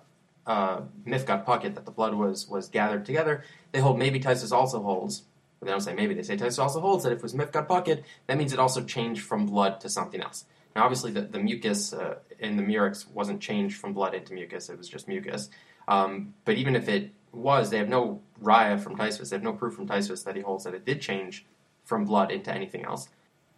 [0.45, 3.43] uh, Mifkat that the blood was was gathered together.
[3.71, 5.23] They hold maybe Tosfos also holds,
[5.59, 7.67] but they don't say maybe, they say Tosfos also holds that if it was Mifkat
[7.67, 10.45] Pocket, that means it also changed from blood to something else.
[10.75, 14.69] Now, obviously, the, the mucus uh, in the murex wasn't changed from blood into mucus,
[14.69, 15.49] it was just mucus.
[15.87, 19.53] Um, but even if it was, they have no raya from Tosfos, they have no
[19.53, 21.47] proof from Tosfos that he holds that it did change
[21.87, 23.09] from blood into anything else.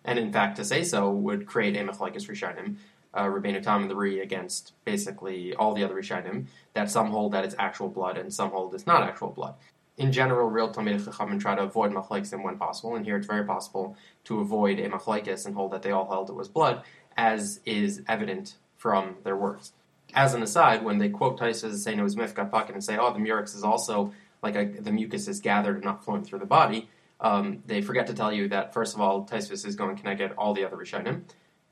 [0.06, 2.78] And in fact, to say so would create a machlekes rishonim,
[3.14, 7.34] uh, Rabbeinu Tam and the Ri against basically all the other rishonim, that some hold
[7.34, 9.56] that it's actual blood and some hold it's not actual blood.
[9.98, 13.44] In general, real Talmid Chachamim try to avoid machlekes when possible, and here it's very
[13.44, 16.84] possible to avoid a machlekes and hold that they all held it was blood,
[17.18, 19.74] as is evident from their works.
[20.14, 22.98] As an aside, when they quote Taisa as saying it was mifkat pocket and say,
[22.98, 26.40] oh, the murex is also like a, the mucus is gathered and not flowing through
[26.40, 26.90] the body,
[27.22, 30.38] um, they forget to tell you that first of all, Tosfos is going to get
[30.38, 31.24] all the other Rishonim,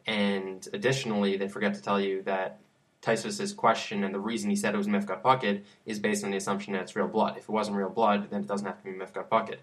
[0.05, 2.59] and additionally, they forget to tell you that
[3.01, 6.37] Tosfos's question and the reason he said it was Mifkat Pocket is based on the
[6.37, 7.37] assumption that it's real blood.
[7.37, 9.61] If it wasn't real blood, then it doesn't have to be Mifkat Pocket.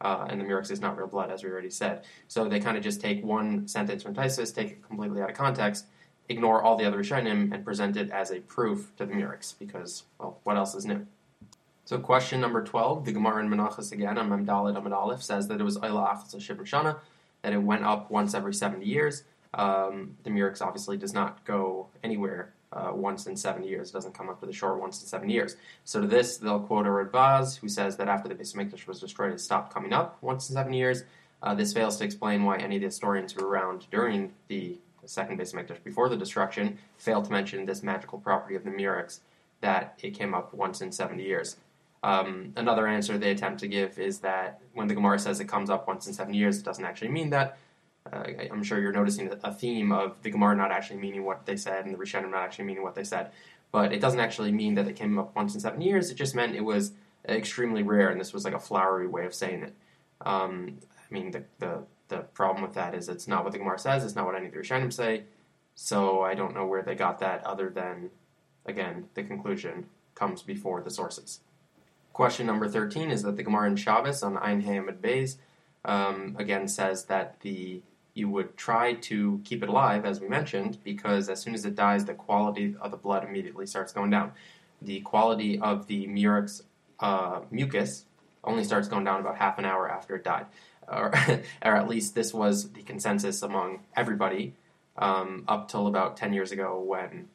[0.00, 2.04] Uh, and the Murex is not real blood, as we already said.
[2.28, 5.36] So they kind of just take one sentence from Tosfos, take it completely out of
[5.36, 5.86] context,
[6.28, 10.04] ignore all the other Rishonim, and present it as a proof to the Murex, because,
[10.18, 11.06] well, what else is new?
[11.86, 15.60] So question number 12, the Gemara in Menachos again on Memdalit Amid Aleph says that
[15.60, 16.98] it was Ayla Achas Shana,
[17.42, 19.22] that it went up once every 70 years.
[19.54, 23.90] Um, the Murex obviously does not go anywhere uh, once in seven years.
[23.90, 25.54] It doesn't come up to the shore once in seven years.
[25.84, 28.98] So to this, they'll quote a Radbaz, who says that after the Beis Hamikdash was
[28.98, 31.04] destroyed, it stopped coming up once in seven years.
[31.40, 34.76] Uh, this fails to explain why any of the historians who were around during the
[35.04, 39.20] second Beis Hamikdash before the destruction, failed to mention this magical property of the Murex
[39.60, 41.56] that it came up once in 70 years.
[42.06, 45.70] Um, another answer they attempt to give is that when the Gemara says it comes
[45.70, 47.58] up once in seven years, it doesn't actually mean that.
[48.12, 51.56] Uh, I'm sure you're noticing a theme of the Gemara not actually meaning what they
[51.56, 53.32] said and the Rishonim not actually meaning what they said.
[53.72, 56.08] But it doesn't actually mean that it came up once in seven years.
[56.08, 56.92] It just meant it was
[57.28, 59.74] extremely rare, and this was like a flowery way of saying it.
[60.20, 60.78] Um,
[61.10, 64.04] I mean, the, the, the problem with that is it's not what the Gemara says.
[64.04, 65.24] It's not what any of the Rishonim say.
[65.74, 68.10] So I don't know where they got that, other than,
[68.64, 71.40] again, the conclusion comes before the sources.
[72.16, 75.36] Question number 13 is that the Gemara in Shabbos on Ein Hamid Beis
[75.84, 77.82] um, again says that the
[78.14, 81.74] you would try to keep it alive, as we mentioned, because as soon as it
[81.74, 84.32] dies, the quality of the blood immediately starts going down.
[84.80, 86.62] The quality of the murex
[87.00, 88.06] uh, mucus
[88.42, 90.46] only starts going down about half an hour after it died,
[90.88, 91.12] or,
[91.62, 94.54] or at least this was the consensus among everybody
[94.96, 97.28] um, up till about 10 years ago when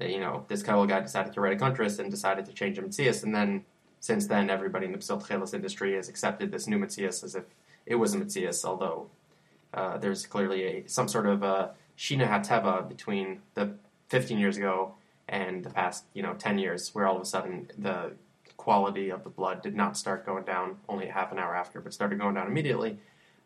[0.00, 2.82] you know this Kebel guy decided to write a kuntres and decided to change a
[2.82, 3.66] Metzias, and then
[4.02, 7.44] since then, everybody in the Tchelis industry has accepted this new Metzias as if
[7.86, 9.06] it was a Metzias, although
[9.72, 13.74] uh, there's clearly a some sort of a Shina Hateva between the
[14.08, 14.94] 15 years ago
[15.28, 18.10] and the past, you know, 10 years, where all of a sudden the
[18.56, 21.94] quality of the blood did not start going down only half an hour after, but
[21.94, 22.98] started going down immediately.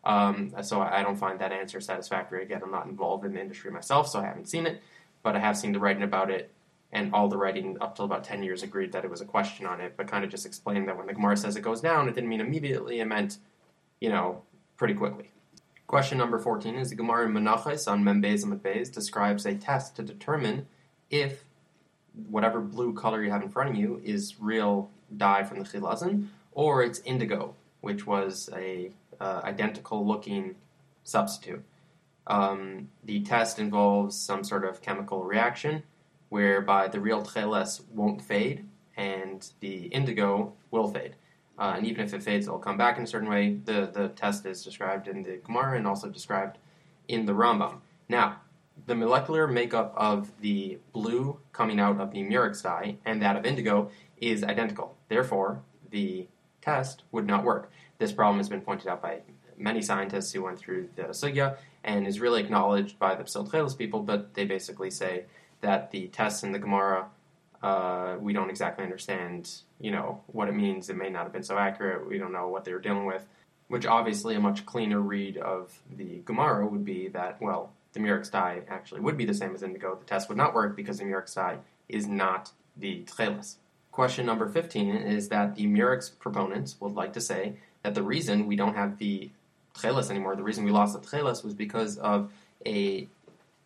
[0.05, 2.41] Um, so I don't find that answer satisfactory.
[2.41, 4.81] Again, I'm not involved in the industry myself, so I haven't seen it,
[5.21, 6.51] but I have seen the writing about it
[6.91, 9.65] and all the writing up till about 10 years agreed that it was a question
[9.65, 12.07] on it, but kind of just explained that when the Gemara says it goes down,
[12.07, 13.37] it didn't mean immediately, it meant,
[13.99, 14.41] you know,
[14.77, 15.31] pretty quickly.
[15.87, 19.95] Question number 14 is the Gemara in Menachos on Membez and Beis describes a test
[19.95, 20.67] to determine
[21.09, 21.45] if
[22.29, 26.27] whatever blue color you have in front of you is real dye from the chilazon
[26.51, 30.55] or it's indigo, which was a uh, identical looking
[31.03, 31.63] substitute.
[32.25, 35.83] Um, the test involves some sort of chemical reaction
[36.29, 41.15] whereby the real tcheles won't fade and the indigo will fade.
[41.59, 43.57] Uh, and even if it fades, it'll come back in a certain way.
[43.65, 46.57] The, the test is described in the Gemara and also described
[47.07, 47.79] in the Rambam.
[48.09, 48.41] Now,
[48.85, 53.45] the molecular makeup of the blue coming out of the murex dye and that of
[53.45, 54.95] indigo is identical.
[55.09, 56.27] Therefore, the
[56.61, 57.71] test would not work.
[57.97, 59.21] This problem has been pointed out by
[59.57, 64.01] many scientists who went through the sugya and is really acknowledged by the Psil people,
[64.01, 65.25] but they basically say
[65.61, 67.07] that the tests in the Gemara
[67.61, 70.89] uh, we don't exactly understand, you know, what it means.
[70.89, 72.07] It may not have been so accurate.
[72.07, 73.25] We don't know what they were dealing with.
[73.67, 78.29] Which obviously a much cleaner read of the Gemara would be that, well, the murex
[78.29, 79.95] dye actually would be the same as indigo.
[79.95, 81.57] The test would not work because the murex dye
[81.89, 83.55] is not the tchelis.
[83.91, 88.45] Question number 15 is that the murex proponents would like to say that the reason
[88.45, 89.31] we don't have the
[89.75, 92.31] tchelis anymore, the reason we lost the tchelis was because of
[92.65, 93.07] a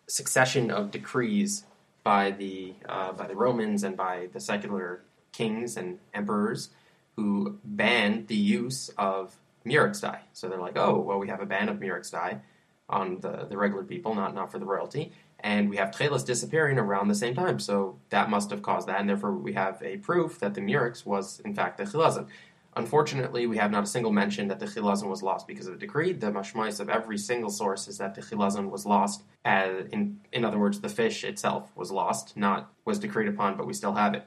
[0.07, 1.65] succession of decrees
[2.03, 6.69] by the uh, by the Romans and by the secular kings and emperors
[7.15, 10.21] who banned the use of murex dye.
[10.33, 12.41] So they're like, oh, well, we have a ban of murex dye
[12.89, 16.77] on the, the regular people, not not for the royalty, and we have tchelis disappearing
[16.77, 17.59] around the same time.
[17.59, 21.05] So that must have caused that, and therefore we have a proof that the murex
[21.05, 22.27] was in fact the chilazon.
[22.75, 25.77] Unfortunately, we have not a single mention that the chilazon was lost because of a
[25.77, 26.13] decree.
[26.13, 30.45] The mashmais of every single source is that the chilazon was lost, as in, in
[30.45, 34.13] other words, the fish itself was lost, not was decreed upon, but we still have
[34.13, 34.25] it.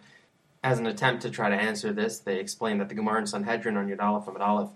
[0.63, 3.79] As an attempt to try to answer this, they explain that the Gemara in Sanhedrin
[3.79, 4.71] on Yud Aleph and Aleph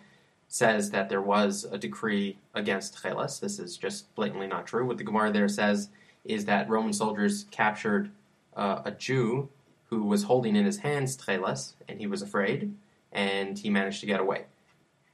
[0.48, 3.38] says that there was a decree against chelas.
[3.38, 4.86] This is just blatantly not true.
[4.86, 5.90] What the Gemara there says
[6.24, 8.10] is that Roman soldiers captured
[8.56, 9.50] uh, a Jew
[9.90, 12.74] who was holding in his hands chelas, and he was afraid
[13.12, 14.44] and he managed to get away.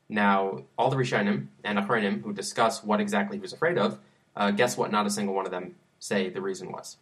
[0.09, 3.99] Now, all the Rishonim and Achronim who discuss what exactly he was afraid of,
[4.37, 4.91] uh, guess what?
[4.91, 6.99] Not a single one of them say the reason was.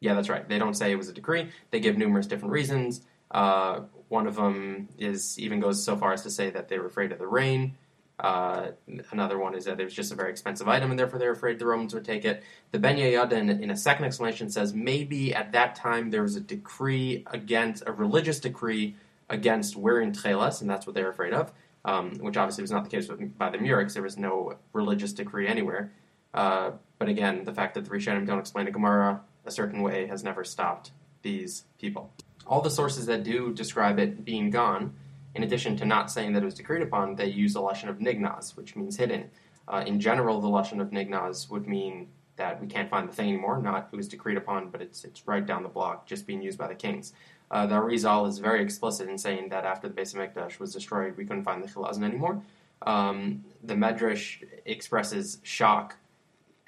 [0.00, 0.48] Yeah, that's right.
[0.48, 1.50] They don't say it was a decree.
[1.70, 3.02] They give numerous different reasons.
[3.30, 6.86] Uh, one of them is even goes so far as to say that they were
[6.86, 7.76] afraid of the rain.
[8.18, 8.72] Uh,
[9.12, 11.58] another one is that it was just a very expensive item, and therefore they're afraid
[11.58, 12.42] the Romans would take it.
[12.70, 16.36] The Ben Yehoyada, in, in, a second explanation, says maybe at that time there was
[16.36, 18.94] a decree against a religious decree
[19.30, 21.52] against wearing tchelas, and that's what they're afraid of,
[21.84, 23.94] um, which obviously was not the case with, by the Murex.
[23.94, 25.92] There was no religious decree anywhere.
[26.34, 30.06] Uh, but again, the fact that the Rishonim don't explain the Gemara a certain way
[30.06, 30.90] has never stopped
[31.22, 32.12] these people.
[32.46, 34.94] All the sources that do describe it being gone,
[35.34, 37.98] in addition to not saying that it was decreed upon, they use the lashon of
[37.98, 39.30] nignaz, which means hidden.
[39.68, 43.28] Uh, in general, the lashon of nignaz would mean that we can't find the thing
[43.28, 46.42] anymore, not it was decreed upon, but it's it's right down the block, just being
[46.42, 47.12] used by the kings.
[47.50, 51.16] Uh, the Arizal is very explicit in saying that after the Beis Hamikdash was destroyed,
[51.16, 52.42] we couldn't find the Chilazon anymore.
[52.82, 55.96] Um, the Medrash expresses shock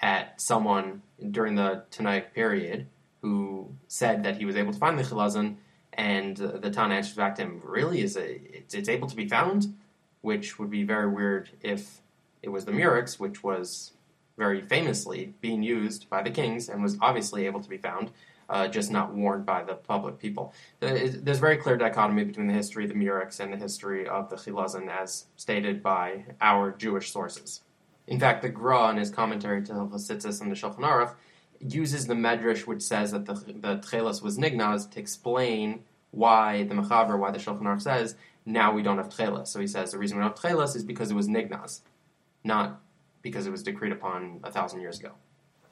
[0.01, 2.89] at someone during the Tanaic period
[3.21, 5.57] who said that he was able to find the Chilazon,
[5.93, 8.43] and uh, the Tana answers back to him, "Really, is it?
[8.53, 9.75] It's, it's able to be found?"
[10.21, 12.01] Which would be very weird if
[12.43, 13.93] it was the Murex, which was
[14.37, 18.11] very famously being used by the kings and was obviously able to be found,
[18.49, 20.55] uh, just not worn by the public people.
[20.81, 24.37] There's very clear dichotomy between the history of the Murex and the history of the
[24.37, 27.63] Chilazon, as stated by our Jewish sources.
[28.07, 31.15] In fact, the Gra, in his commentary to the Hilchos and the Shulchan Aruch,
[31.61, 37.19] uses the Medrash which says that the, the was Nignaz to explain why the Mechaber,
[37.19, 39.49] why the Shulchan Aruch says, now we don't have Tchelas.
[39.49, 41.81] So he says the reason we don't have Tchelas is because it was Nignaz,
[42.45, 42.81] not
[43.23, 45.13] because it was decreed upon a thousand years ago.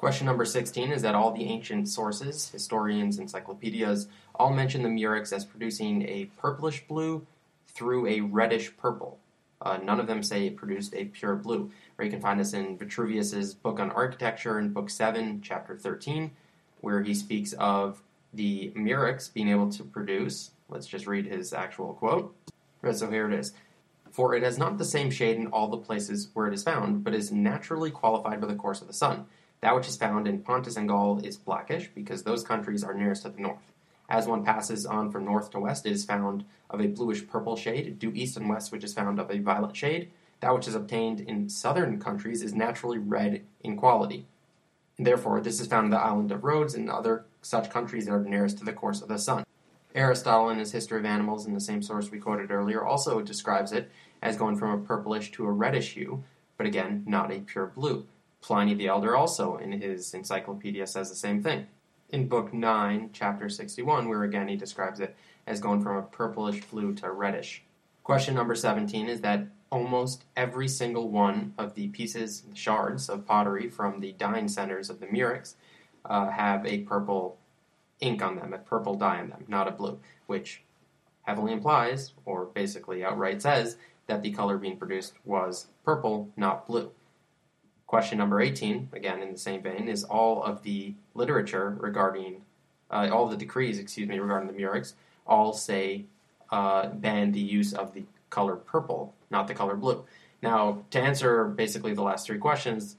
[0.00, 5.30] Question number 16 is that all the ancient sources, historians, encyclopedias, all mention the Murex
[5.30, 7.26] as producing a purplish blue
[7.68, 9.18] through a reddish purple.
[9.60, 11.70] Uh, none of them say it produced a pure blue.
[11.98, 16.30] Or you can find this in Vitruvius's book on architecture in book 7, chapter 13,
[16.80, 20.52] where he speaks of the Murex being able to produce.
[20.70, 22.34] Let's just read his actual quote.
[22.90, 23.52] So here it is.
[24.10, 27.04] For it has not the same shade in all the places where it is found,
[27.04, 29.26] but is naturally qualified by the course of the sun.
[29.60, 33.22] That which is found in Pontus and Gaul is blackish, because those countries are nearest
[33.22, 33.72] to the north.
[34.08, 37.56] As one passes on from north to west, it is found of a bluish purple
[37.56, 40.10] shade, due east and west, which is found of a violet shade.
[40.40, 44.26] That which is obtained in southern countries is naturally red in quality.
[44.98, 48.24] Therefore, this is found in the island of Rhodes and other such countries that are
[48.24, 49.44] nearest to the course of the sun.
[49.94, 53.72] Aristotle, in his History of Animals, in the same source we quoted earlier, also describes
[53.72, 53.90] it
[54.22, 56.22] as going from a purplish to a reddish hue,
[56.56, 58.06] but again, not a pure blue.
[58.40, 61.66] Pliny the Elder also, in his encyclopedia, says the same thing.
[62.08, 65.14] In Book 9, Chapter 61, where again he describes it
[65.46, 67.62] as going from a purplish blue to reddish.
[68.02, 73.68] Question number 17 is that almost every single one of the pieces, shards of pottery
[73.68, 75.54] from the dyeing centers of the Murex
[76.04, 77.38] uh, have a purple
[78.00, 80.62] ink on them, a purple dye on them, not a blue, which
[81.22, 83.76] heavily implies, or basically outright says,
[84.06, 86.90] that the color being produced was purple, not blue.
[87.90, 92.42] Question number 18, again in the same vein, is all of the literature regarding,
[92.88, 94.94] uh, all the decrees, excuse me, regarding the Murex,
[95.26, 96.04] all say
[96.52, 100.04] uh, ban the use of the color purple, not the color blue.
[100.40, 102.94] Now, to answer basically the last three questions,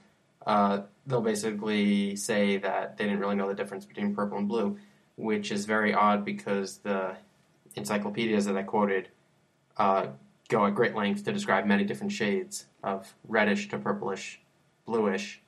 [0.46, 4.76] uh, they'll basically say that they didn't really know the difference between purple and blue,
[5.16, 7.16] which is very odd because the
[7.76, 9.08] encyclopedias that I quoted
[9.78, 10.08] uh,
[10.50, 14.41] go at great length to describe many different shades of reddish to purplish,
[14.86, 15.40] bluish.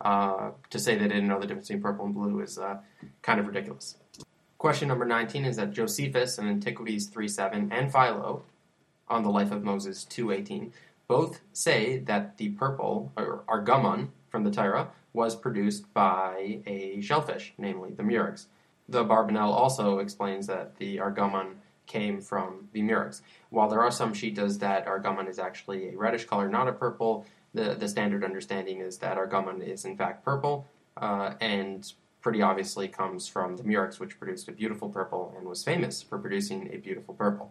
[0.00, 2.76] Uh, to say they didn't know the difference between purple and blue is uh,
[3.22, 3.96] kind of ridiculous.
[4.58, 8.42] Question number 19 is that Josephus in Antiquities 3.7 and Philo
[9.08, 10.70] on the life of Moses 2.18
[11.08, 17.54] both say that the purple, or argomon, from the Torah was produced by a shellfish,
[17.56, 18.48] namely the murex.
[18.88, 21.54] The Barbanel also explains that the argomon
[21.86, 23.22] came from the murex.
[23.50, 27.24] While there are some shitas that argomon is actually a reddish color, not a purple,
[27.56, 30.66] the, the standard understanding is that argomon is in fact purple,
[30.98, 35.64] uh, and pretty obviously comes from the murex, which produced a beautiful purple and was
[35.64, 37.50] famous for producing a beautiful purple.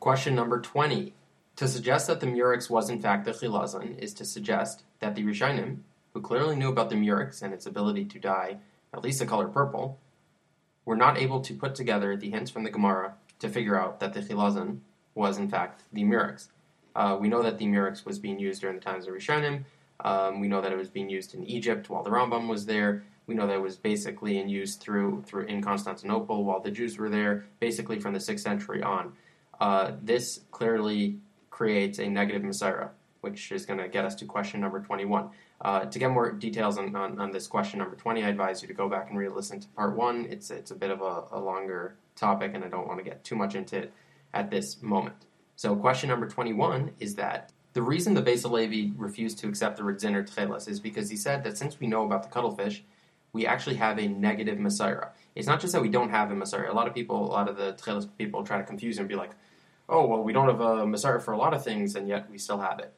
[0.00, 1.12] Question number 20.
[1.56, 5.22] To suggest that the murex was in fact the chilazon is to suggest that the
[5.22, 5.78] Rishonim,
[6.14, 8.56] who clearly knew about the murex and its ability to dye
[8.94, 9.98] at least the color purple,
[10.84, 14.14] were not able to put together the hints from the Gemara to figure out that
[14.14, 14.78] the chilazon
[15.14, 16.48] was in fact the murex.
[16.94, 19.64] Uh, we know that the murex was being used during the times of Rishonim.
[20.00, 23.04] Um, we know that it was being used in Egypt while the Rambam was there.
[23.26, 26.98] We know that it was basically in use through through in Constantinople while the Jews
[26.98, 29.12] were there, basically from the sixth century on.
[29.60, 31.18] Uh, this clearly
[31.50, 32.88] creates a negative Mesorah,
[33.20, 35.30] which is going to get us to question number 21.
[35.60, 38.68] Uh, to get more details on, on, on, this question number 20, I advise you
[38.68, 40.26] to go back and re-listen to part one.
[40.28, 43.22] It's, it's a bit of a, a longer topic, and I don't want to get
[43.22, 43.92] too much into it
[44.34, 45.14] at this moment.
[45.56, 49.82] So question number 21 is that the reason the Beis Halevi refused to accept the
[49.82, 52.84] Radziner Tchelas is because he said that since we know about the cuttlefish,
[53.32, 55.10] we actually have a negative Mesorah.
[55.34, 56.68] It's not just that we don't have a Mesorah.
[56.68, 59.14] A lot of people, a lot of the Tchelas people try to confuse and be
[59.14, 59.30] like,
[59.88, 62.38] oh, well, we don't have a Mesorah for a lot of things, and yet we
[62.38, 62.94] still have it.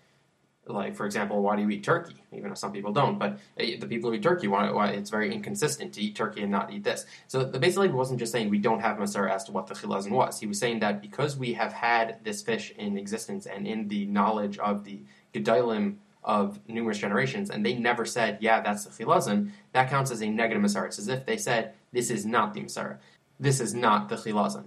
[0.66, 2.14] Like, for example, why do you eat turkey?
[2.32, 5.10] Even though some people don't, but eh, the people who eat turkey, why, why it's
[5.10, 7.04] very inconsistent to eat turkey and not eat this.
[7.28, 10.10] So the Halevi wasn't just saying we don't have Mesorah as to what the chilazon
[10.10, 10.40] was.
[10.40, 14.06] He was saying that because we have had this fish in existence and in the
[14.06, 15.00] knowledge of the
[15.34, 20.22] Gedolim of numerous generations, and they never said, yeah, that's the chilazon, that counts as
[20.22, 20.86] a negative Mesorah.
[20.86, 22.96] It's as if they said, this is not the Mesorah.
[23.38, 24.64] This is not the chilazon.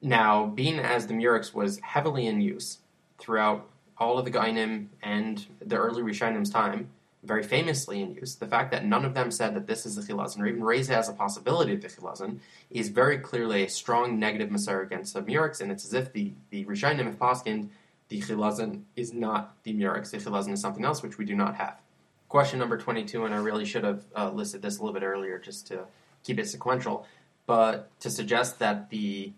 [0.00, 2.78] Now, being as the Murex was heavily in use
[3.18, 3.68] throughout
[3.98, 6.88] all of the Geonim and the early Rishonim time,
[7.24, 10.02] very famously in use, the fact that none of them said that this is the
[10.02, 12.38] chilazon, or even raised it as a possibility of the chilazon,
[12.70, 16.32] is very clearly a strong negative Mesorah against the murex, and it's as if the,
[16.50, 17.68] the Rishonim of Paskind,
[18.08, 21.56] the chilazon is not the murex, the chilazon is something else which we do not
[21.56, 21.80] have.
[22.28, 25.38] Question number 22, and I really should have uh, listed this a little bit earlier
[25.38, 25.84] just to
[26.22, 27.06] keep it sequential,
[27.46, 29.32] but to suggest that the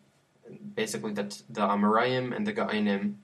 [0.75, 3.15] basically that the Amoraim and the Geonim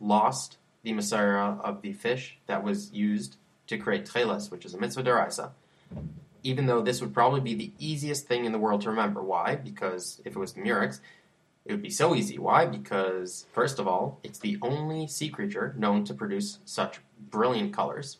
[0.00, 4.78] lost the Mesorah of the fish that was used to create Tcheles, which is a
[4.78, 5.50] mitzvah deraisa,
[6.42, 9.22] even though this would probably be the easiest thing in the world to remember.
[9.22, 9.56] Why?
[9.56, 11.00] Because if it was the Murex,
[11.64, 12.38] it would be so easy.
[12.38, 12.66] Why?
[12.66, 18.18] Because, first of all, it's the only sea creature known to produce such brilliant colors.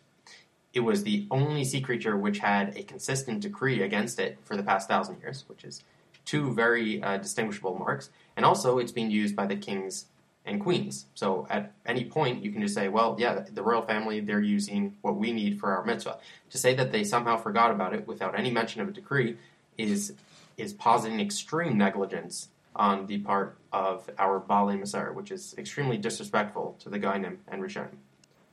[0.73, 4.63] It was the only sea creature which had a consistent decree against it for the
[4.63, 5.85] past thousand years, which is
[6.25, 8.09] two very uh, distinguishable marks.
[8.37, 10.07] And also, it's being used by the kings
[10.45, 11.07] and queens.
[11.15, 14.97] So at any point, you can just say, well, yeah, the royal family, they're using
[15.01, 16.19] what we need for our mitzvah.
[16.51, 19.37] To say that they somehow forgot about it without any mention of a decree
[19.79, 20.13] is
[20.57, 26.77] is positing extreme negligence on the part of our Bali Masar, which is extremely disrespectful
[26.81, 27.97] to the Geonim and Rishonim.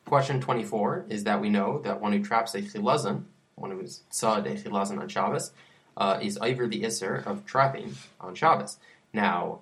[0.06, 3.24] Question 24 is that we know that one who traps a chilazon,
[3.56, 5.52] one who is tzad a chilazon on Shabbos,
[5.96, 8.78] uh, is over the isser of trapping on Shabbos.
[9.14, 9.60] Now,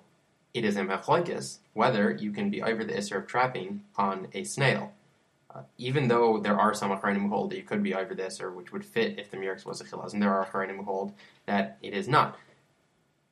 [0.54, 4.44] it is a machlokes whether you can be over the isser of trapping on a
[4.44, 4.92] snail.
[5.52, 8.52] Uh, even though there are some achronim hold that you could be over this, or
[8.52, 11.12] which would fit if the murex was a chilaz, and there are achronim hold
[11.46, 12.38] that it is not.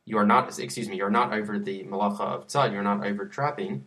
[0.05, 2.83] You are not, excuse me, you are not over the malacha of tzad, you are
[2.83, 3.85] not over trapping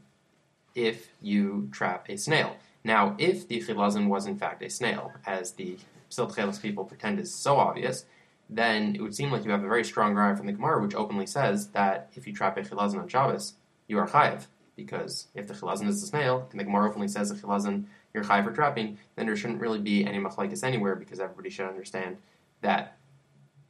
[0.75, 2.55] if you trap a snail.
[2.83, 5.77] Now, if the chilazon was in fact a snail, as the
[6.09, 8.05] Psil people pretend is so obvious,
[8.51, 10.93] then it would seem like you have a very strong raya from the Gemara, which
[10.93, 13.53] openly says that if you trap a chilazon on Shabbos,
[13.87, 14.47] you are chayiv.
[14.75, 18.25] Because if the chilazon is a snail, and the Gemara openly says a chilazon you're
[18.25, 22.17] chayiv for trapping, then there shouldn't really be any machlekes anywhere, because everybody should understand
[22.61, 22.97] that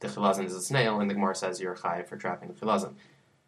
[0.00, 2.94] the chilazon is a snail, and the Gemara says you're chayiv for trapping the chilazon.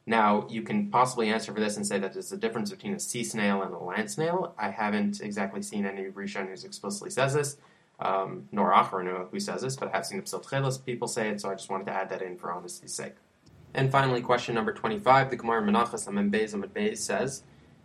[0.07, 3.01] Now, you can possibly answer for this and say that there's a difference between a
[3.01, 4.55] sea snail and a land snail.
[4.59, 7.57] I haven't exactly seen any Rishon who explicitly says this
[8.01, 11.41] um, nor Acharonu who says this, but I have seen the Psil people say it,
[11.41, 13.15] so I just wanted to add that in for honesty's sake.
[13.73, 17.43] And finally, question number 25, the Gemara Menachos Amem Beis Amid Beis says,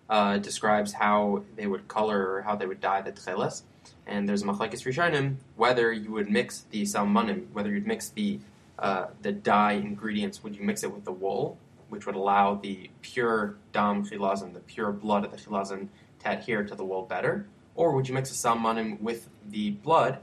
[0.09, 3.63] uh, describes how they would color or how they would dye the tcheles.
[4.07, 8.39] And there's a machlekes rishonim whether you would mix the salmonim, whether you'd mix the
[8.79, 11.57] uh, the dye ingredients, would you mix it with the wool,
[11.89, 15.89] which would allow the pure dam chilazon, the pure blood of the chilazon,
[16.19, 17.45] to adhere to the wool better,
[17.79, 20.19] or would you mix a salmonim with the blood,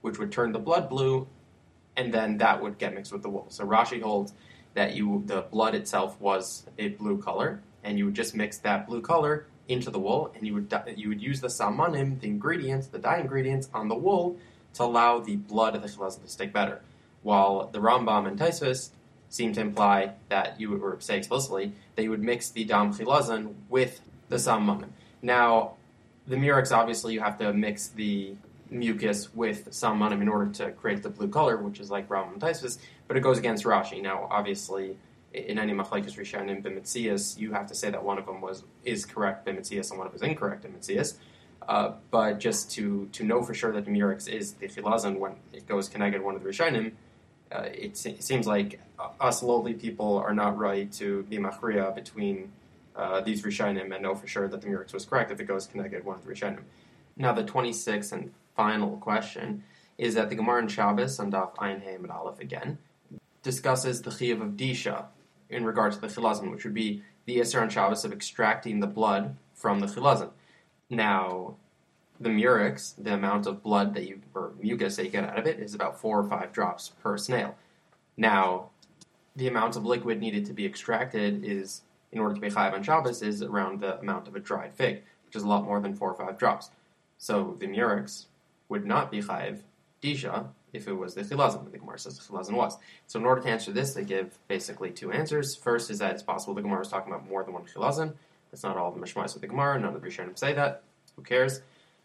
[0.00, 1.28] which would turn the blood blue,
[1.96, 3.46] and then that would get mixed with the wool?
[3.48, 4.32] So Rashi holds
[4.74, 8.88] that you the blood itself was a blue color, and you would just mix that
[8.88, 12.88] blue color into the wool, and you would you would use the salmonim, the ingredients,
[12.88, 14.36] the dye ingredients on the wool
[14.74, 16.80] to allow the blood of the chilazon to stick better.
[17.22, 18.90] While the Rambam and Tosfos
[19.28, 22.92] seem to imply that you would, or say explicitly that you would mix the dam
[22.92, 24.88] chilazon with the salmonim.
[25.22, 25.75] Now,
[26.26, 28.34] the murex, obviously, you have to mix the
[28.70, 32.78] mucus with some salmonim in order to create the blue color, which is like Tosfos,
[33.06, 34.02] but it goes against Rashi.
[34.02, 34.96] Now, obviously,
[35.32, 39.04] in any machlekes rishonim b'mitzias, you have to say that one of them was is
[39.04, 41.14] correct b'mitzias and one of them is incorrect b'mitzias.
[41.68, 45.34] Uh, but just to, to know for sure that the murex is the chilazon when
[45.52, 46.92] it goes connected one of the rishonim,
[47.52, 48.80] uh, it, it, seems like
[49.20, 52.50] us lowly people are not right to be machria between
[52.96, 55.66] uh, these Rishonim and know for sure that the Murex was correct if it goes
[55.66, 56.62] connected one of the Rishonim.
[57.16, 59.62] Now, the 26th and final question
[59.98, 62.78] is that the Gemara in Shabbos on Daf Hey and Aleph again
[63.42, 65.06] discusses the chiyuv of Disha
[65.48, 68.86] in regard to the Chilazim, which would be the Isser on Shabbos of extracting the
[68.86, 70.30] blood from the Chilazim.
[70.90, 71.56] Now,
[72.20, 75.46] the murex, the amount of blood that you, or mucus that you get out of
[75.46, 77.56] it, is about four or five drops per snail.
[78.16, 78.70] Now,
[79.34, 81.82] the amount of liquid needed to be extracted is
[82.12, 85.02] in order to be chayav on Shabbos is around the amount of a dried fig,
[85.24, 86.70] which is a lot more than four or five drops.
[87.18, 88.26] So the murex
[88.68, 89.60] would not be chayav
[90.02, 91.70] disha if it was the chilazon.
[91.72, 92.78] The Gemara says the chilazon was.
[93.06, 95.56] So in order to answer this, they give basically two answers.
[95.56, 98.14] First is that it's possible the Gemara is talking about more than one chilazon.
[98.50, 99.80] That's not all the mishmais of the Gemara.
[99.80, 100.82] None of the Rishonim say that.
[101.16, 101.60] Who cares?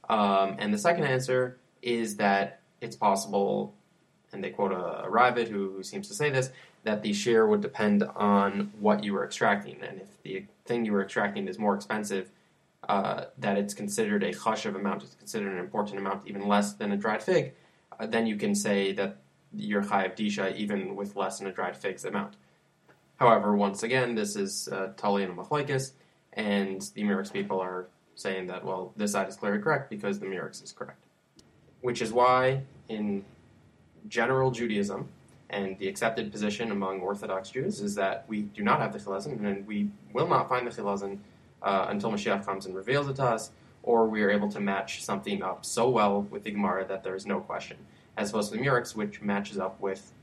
[0.10, 3.74] Um, and the second answer is that it's possible,
[4.34, 6.50] and they quote a, a Ravid who, who seems to say this,
[6.84, 9.78] that the shiur would depend on what you were extracting.
[9.82, 12.32] And if the thing you were extracting is more expensive,
[12.90, 16.92] uh, that it's considered a chashav amount, it's considered an important amount, even less than
[16.92, 17.54] a dried fig,
[18.00, 19.18] uh, then you can say that
[19.54, 22.36] you're chayav disha even with less than a dried fig's amount.
[23.18, 25.92] However, once again, this is uh, Tali and Machlaikis,
[26.34, 30.26] and the Murex people are saying that, well, this side is clearly correct because the
[30.26, 31.04] Murex is correct.
[31.82, 33.24] Which is why in
[34.08, 35.08] general Judaism
[35.52, 39.46] and the accepted position among Orthodox Jews is that we do not have the chilazon,
[39.46, 41.20] and we will not find the chilazon
[41.62, 43.52] uh, until Mashiach comes and reveals it to us,
[43.84, 47.16] or we are able to match something up so well with the Gemara that there
[47.16, 47.78] is no question,
[48.18, 50.14] as opposed to the Murex, which matches up with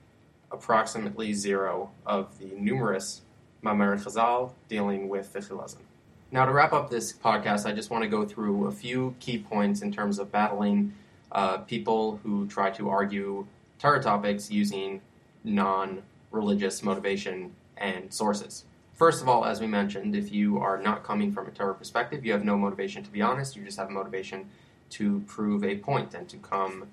[0.51, 3.23] approximately zero of the numerous
[3.63, 5.83] Mamer Chazal dealing with the chilazon.
[6.31, 9.39] Now, to wrap up this podcast, I just want to go through a few key
[9.39, 10.95] points in terms of battling
[11.33, 13.47] uh, people who try to argue
[13.79, 15.01] Torah topics using
[15.45, 18.65] non religious motivation and sources.
[18.95, 22.25] First of all, as we mentioned, if you are not coming from a Torah perspective,
[22.27, 24.49] you have no motivation to be honest, you just have a motivation
[24.91, 26.89] to prove a point and to come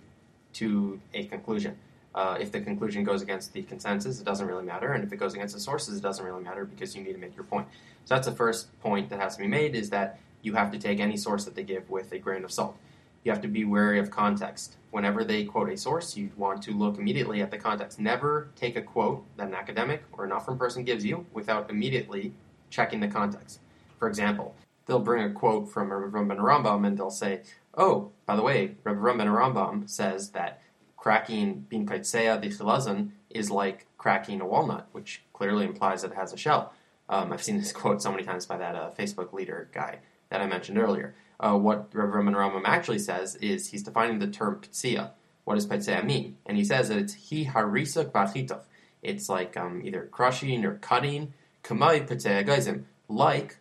[0.54, 1.78] to a conclusion.
[2.14, 5.18] Uh, if the conclusion goes against the consensus, it doesn't really matter, and if it
[5.18, 7.68] goes against the sources, it doesn't really matter because you need to make your point.
[8.06, 10.80] So that's the first point that has to be made: is that you have to
[10.80, 12.78] take any source that they give with a grain of salt.
[13.26, 14.78] You have to be wary of context.
[14.92, 18.00] Whenever they quote a source, you want to look immediately at the context.
[18.00, 22.34] Never take a quote that an academic or an from person gives you without immediately
[22.70, 23.60] checking the context.
[24.00, 24.56] For example,
[24.86, 27.42] they'll bring a quote from Rabbi Rambam and they'll say,
[27.74, 30.62] "Oh, by the way, Rabbi Rambam says that."
[31.06, 36.16] cracking bin kaitsea the chilazon is like cracking a walnut, which clearly implies that it
[36.16, 36.74] has a shell.
[37.10, 40.00] Um, I've seen this quote so many times by that uh, Facebook leader guy
[40.30, 41.14] that I mentioned earlier.
[41.40, 45.12] Uh, what Reverend Rambam actually says is he's defining the term pitzia.
[45.44, 46.38] What does pitzia mean?
[46.46, 48.64] And he says that it's hi harisak bachitach.
[49.02, 51.34] It's like um, either crushing or cutting.
[51.64, 52.84] Kamai pitzea geizim.
[53.08, 53.58] Like,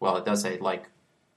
[0.00, 0.88] well, it does say like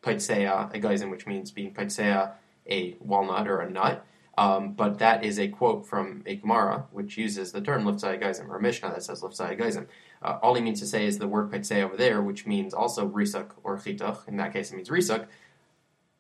[0.04, 2.34] pitzea geizim, which means being pitzea
[2.70, 4.06] a walnut or a nut.
[4.38, 8.48] Um, but that is a quote from a Gemara, which uses the term liftzai geizim,
[8.48, 9.88] or Mishnah that says liftzai geizim.
[10.22, 13.06] Uh, all he means to say is the word petsei over there, which means also
[13.06, 14.26] risuk or chitach.
[14.30, 15.28] In that case, it means risuk.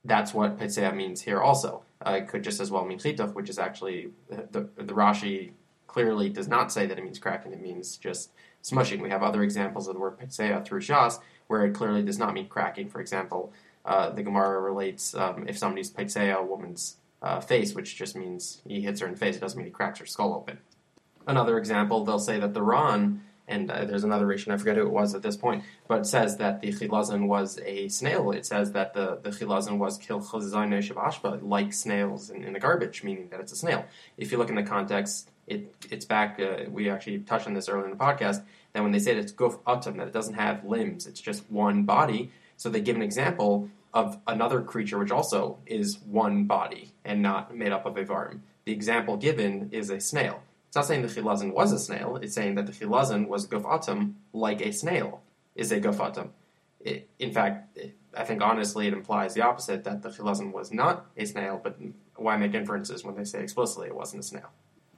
[0.05, 1.83] That's what petsei means here also.
[2.05, 5.51] Uh, it could just as well mean chitach, which is actually, the, the Rashi
[5.87, 8.31] clearly does not say that it means cracking, it means just
[8.63, 9.01] smushing.
[9.01, 12.33] We have other examples of the word petsei through Shas, where it clearly does not
[12.33, 12.89] mean cracking.
[12.89, 13.51] For example,
[13.85, 18.61] uh, the Gemara relates um, if somebody's petsei a woman's uh, face, which just means
[18.65, 19.35] he hits her in the face.
[19.35, 20.59] It doesn't mean he cracks her skull open.
[21.27, 24.83] Another example, they'll say that the Ran, and uh, there's another Rishon, I forget who
[24.83, 28.31] it was at this point, but it says that the Chilazon was a snail.
[28.31, 30.19] It says that the, the Chilazon was kil
[31.41, 33.85] like snails in, in, the garbage, meaning that it's a snail.
[34.17, 37.67] If you look in the context, it, it's back, uh, we actually touched on this
[37.67, 38.43] earlier in the podcast,
[38.73, 41.49] that when they say that it's guf atum, that it doesn't have limbs, it's just
[41.49, 42.31] one body.
[42.55, 47.55] So they give an example of another creature which also is one body and not
[47.55, 48.43] made up of a varm.
[48.65, 50.43] The example given is a snail.
[50.69, 54.13] It's not saying the chilazon was a snail, it's saying that the chilazon was gufatum
[54.33, 55.23] like a snail
[55.55, 56.29] is a gufatum.
[56.85, 61.07] in fact, it, I think honestly it implies the opposite, that the chilazon was not
[61.17, 61.79] a snail, but
[62.17, 64.51] why make inferences when they say explicitly it wasn't a snail?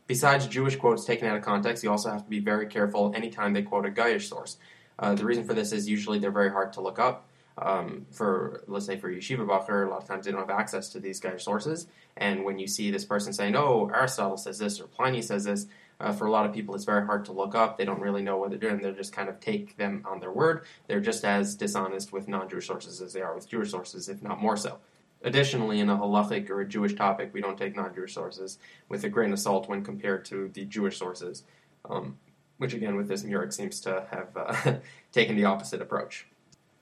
[0.07, 3.53] Besides Jewish quotes taken out of context, you also have to be very careful anytime
[3.53, 4.57] they quote a Gaish source.
[4.99, 7.29] Uh, the reason for this is usually they're very hard to look up
[7.61, 10.89] um, for let's say for yeshiva bacher, a lot of times they don't have access
[10.89, 11.87] to these guys' sources.
[12.17, 15.67] And when you see this person saying, "Oh, Aristotle says this" or Pliny says this,
[16.01, 17.77] uh, for a lot of people, it's very hard to look up.
[17.77, 18.81] They don't really know what they're doing.
[18.81, 20.63] They just kind of take them on their word.
[20.87, 24.41] They're just as dishonest with non-Jewish sources as they are with Jewish sources, if not
[24.41, 24.79] more so.
[25.23, 28.57] Additionally, in a halachic or a Jewish topic, we don't take non-Jewish sources
[28.89, 31.43] with a grain of salt when compared to the Jewish sources,
[31.87, 32.17] um,
[32.57, 34.77] which again, with this Murex seems to have uh,
[35.11, 36.25] taken the opposite approach.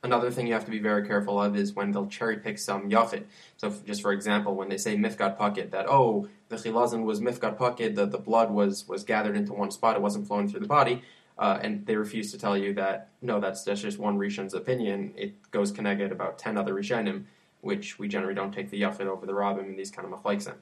[0.01, 2.89] Another thing you have to be very careful of is when they'll cherry pick some
[2.89, 3.25] yachid.
[3.57, 7.57] So, just for example, when they say mifkat pakid, that oh, the chilazon was mifkat
[7.57, 10.67] pakid, the, the blood was was gathered into one spot, it wasn't flowing through the
[10.67, 11.01] body,
[11.37, 15.13] uh, and they refuse to tell you that no, that's, that's just one Rishon's opinion.
[15.17, 17.25] It goes connected about ten other Rishonim,
[17.59, 20.55] which we generally don't take the yachid over the rabbim in these kind of machleksim.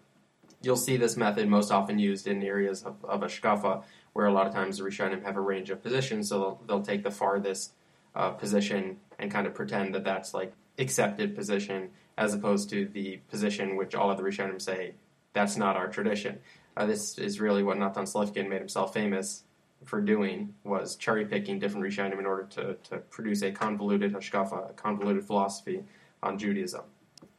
[0.64, 3.84] You'll see this method most often used in areas of, of hashkafa,
[4.14, 6.86] where a lot of times the Rishonim have a range of positions, so they'll, they'll
[6.86, 7.74] take the farthest
[8.18, 13.18] uh, position and kind of pretend that that's like accepted position as opposed to the
[13.30, 14.96] position which all other Rishonim say
[15.34, 16.40] that's not our tradition.
[16.76, 19.44] Uh, this is really what Natan Slifkin made himself famous
[19.86, 24.72] for doing was cherry picking different Rishonim in order to, to produce a convoluted hashkafa,
[24.72, 25.84] a convoluted philosophy
[26.24, 26.82] on Judaism.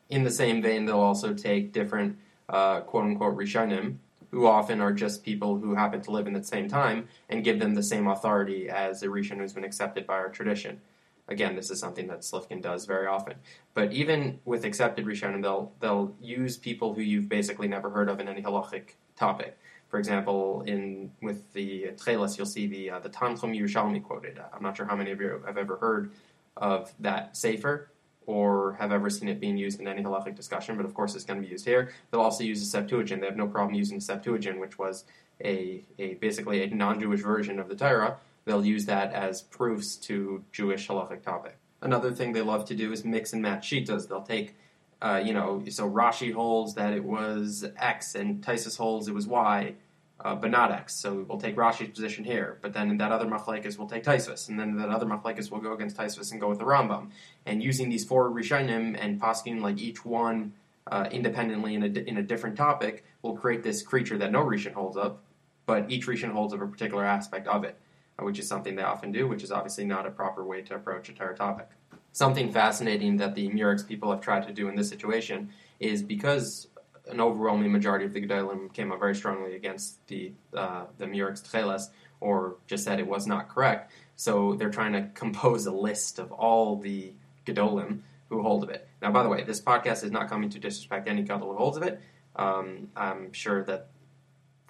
[0.09, 2.17] In the same vein, they'll also take different
[2.49, 3.97] uh, quote unquote Rishonim
[4.31, 7.59] who often are just people who happen to live in the same time, and give
[7.59, 10.81] them the same authority as a Rishon who's been accepted by our tradition.
[11.29, 13.35] Again, this is something that Slifkin does very often.
[13.75, 18.19] But even with accepted Rishonim, they'll they'll use people who you've basically never heard of
[18.19, 19.59] in any halachic topic.
[19.89, 24.41] For example, in with the Tcheles, you'll see the uh, the Tanchum Yerushalmi quoted.
[24.55, 26.13] I'm not sure how many of you have ever heard
[26.57, 27.91] of that sefer.
[28.29, 31.25] Or have ever seen it being used in any halachic discussion, but of course it's
[31.25, 31.93] going to be used here.
[32.11, 33.23] They'll also use the Septuagint.
[33.23, 35.05] They have no problem using the Septuagint, which was
[35.43, 38.19] a, a basically a non-Jewish version of the Torah.
[38.45, 41.57] They'll use that as proofs to Jewish halachic topic.
[41.81, 44.09] Another thing they love to do is mix and match shitas.
[44.09, 44.57] They'll take,
[45.01, 49.27] uh, you know, so Rashi holds that it was X and Tosfos holds it was
[49.27, 49.75] Y,
[50.21, 50.95] uh, but not X.
[50.95, 54.49] So we'll take Rashi's position here, but then in that other machlekes we'll take Tosfos,
[54.49, 57.11] and then that other machlekes will go against Tosfos and go with the Rambam.
[57.47, 60.53] And using these four Rishonim and posking like each one
[60.91, 64.73] uh, independently in a, in a different topic will create this creature that no Rishon
[64.73, 65.23] holds up,
[65.67, 67.79] but each Rishon holds up a particular aspect of it,
[68.19, 70.75] uh, which is something they often do, which is obviously not a proper way to
[70.75, 71.69] approach a Torah topic.
[72.13, 76.69] Something fascinating that the Murex people have tried to do in this situation is because
[77.09, 81.41] an overwhelming majority of the Gedolim came out very strongly against the uh, the Murex
[81.43, 81.89] Tcheles,
[82.21, 83.93] or just said it was not correct.
[84.17, 87.13] So they're trying to compose a list of all the
[87.47, 88.89] Gedolim who hold of it.
[89.01, 91.77] Now, by the way, this podcast is not coming to disrespect any Gadol who holds
[91.77, 92.01] of it.
[92.37, 93.89] Um, I'm sure that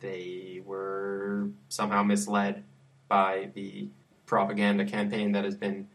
[0.01, 2.63] they were somehow misled
[3.09, 3.89] by the
[4.27, 5.89] propaganda campaign that has been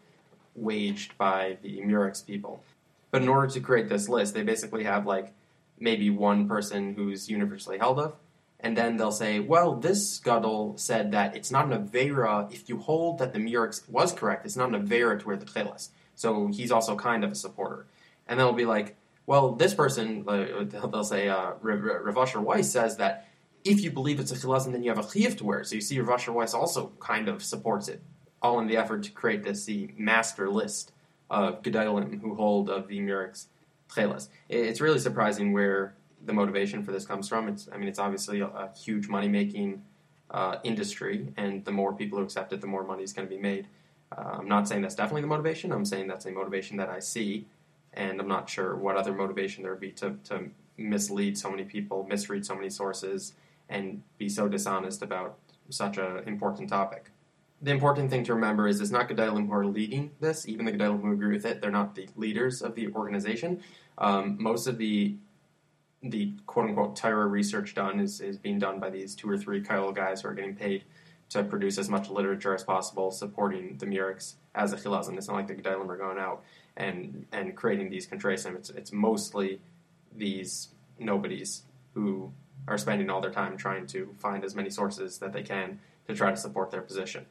[0.56, 2.64] waged by the Murex people.
[3.12, 5.34] But in order to create this list, they basically have like
[5.84, 8.16] maybe one person who's universally held of,
[8.62, 12.80] and then they'll say, well, this Gadol said that it's not an Avera, if you
[12.80, 15.90] hold that the Murex was correct, it's not an Avera to wear the Tcheles.
[16.16, 17.86] So he's also kind of a supporter.
[18.26, 22.72] And then it'll be like, well, this person, uh, they'll say, uh, Rav Asher Weiss
[22.72, 23.28] says that
[23.66, 25.64] if you believe it's a chilazon, then you have a chiyuv to wear.
[25.66, 28.02] So you see, Rav Asher Weiss also kind of supports it,
[28.42, 30.94] all in the effort to create this the master list
[31.30, 33.48] of gedolim who hold of the Murex
[34.50, 37.48] It's really surprising where the motivation for this comes from.
[37.48, 39.84] It's, I mean, it's obviously a, a huge money making
[40.32, 43.34] uh, industry, and the more people who accept it, the more money is going to
[43.34, 43.68] be made.
[44.16, 45.72] Uh, I'm not saying that's definitely the motivation.
[45.72, 47.46] I'm saying that's a motivation that I see,
[47.94, 51.64] and I'm not sure what other motivation there would be to, to mislead so many
[51.64, 53.34] people, misread so many sources,
[53.70, 55.38] and be so dishonest about
[55.70, 57.10] such an important topic.
[57.62, 60.48] The important thing to remember is it's not Gedolim who are leading this.
[60.48, 63.64] Even the Gedolim who agree with it, they're not the leaders of the organization.
[63.98, 65.16] Um, most of the
[66.02, 69.62] the quote unquote Torah research done is, is being done by these two or three
[69.62, 70.84] kollel guys who are getting paid
[71.30, 75.18] to produce as much literature as possible supporting the Murex as a Chilazim.
[75.18, 76.44] It's not like the Gedolim are going out
[76.76, 78.56] and and creating these kuntresim.
[78.56, 79.62] It's it's mostly
[80.16, 80.70] these
[81.00, 81.64] nobodies
[81.94, 82.32] who
[82.68, 86.16] are spending all their time trying to find as many sources that they can to
[86.16, 87.26] try to support their position.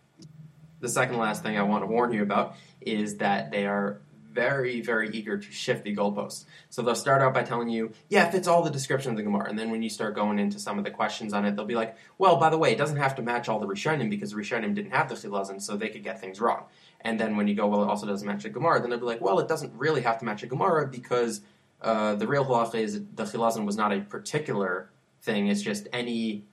[0.80, 4.00] The second last thing I want to warn you about is that they are
[4.32, 6.44] very, very eager to shift the goalposts.
[6.70, 9.22] So they'll start out by telling you, yeah, it fits all the description of the
[9.22, 9.48] Gemara.
[9.48, 11.74] And then when you start going into some of the questions on it, they'll be
[11.74, 14.74] like, well, by the way, it doesn't have to match all the Rishonim because Rishonim
[14.74, 16.64] didn't have the Chilazim, so they could get things wrong.
[17.02, 19.06] And then when you go, well, it also doesn't match the Gemara, then they'll be
[19.06, 21.40] like, well, it doesn't really have to match a Gemara because
[21.80, 26.44] uh, the real halacha is the Chilazim was not a particular thing, it's just any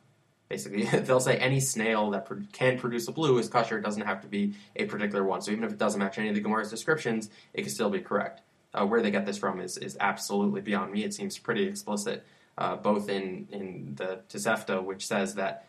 [0.49, 3.77] basically they'll say any snail that can produce a blue is kosher.
[3.77, 5.41] It doesn't have to be a particular one.
[5.41, 7.99] So even if it doesn't match any of the Gemara's descriptions, it can still be
[8.01, 8.41] correct.
[8.73, 11.03] Uh, where they get this from is, is absolutely beyond me.
[11.03, 12.23] It seems pretty explicit,
[12.57, 15.65] uh, both in, in the Tosefta, which says that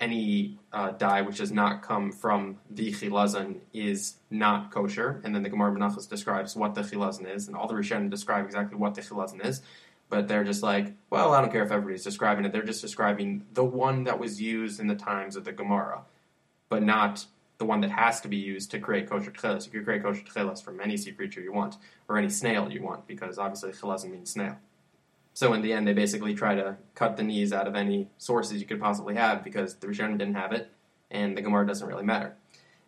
[0.00, 5.42] any uh, dye which does not come from the chilazon is not kosher, and then
[5.42, 8.94] the Gemara Menachos describes what the chilazon is, and all the Rishonim describe exactly what
[8.94, 9.60] the chilazon is
[10.08, 12.52] but they're just like, well, I don't care if everybody's describing it.
[12.52, 16.02] They're just describing the one that was used in the times of the Gemara,
[16.68, 17.26] but not
[17.58, 19.66] the one that has to be used to create kosher tcheles.
[19.66, 21.76] You could create kosher tcheles from any sea creature you want,
[22.08, 24.56] or any snail you want, because obviously tcheles means snail.
[25.34, 28.60] So in the end, they basically try to cut the knees out of any sources
[28.60, 30.70] you could possibly have, because the Rishonim didn't have it,
[31.10, 32.34] and the Gemara doesn't really matter.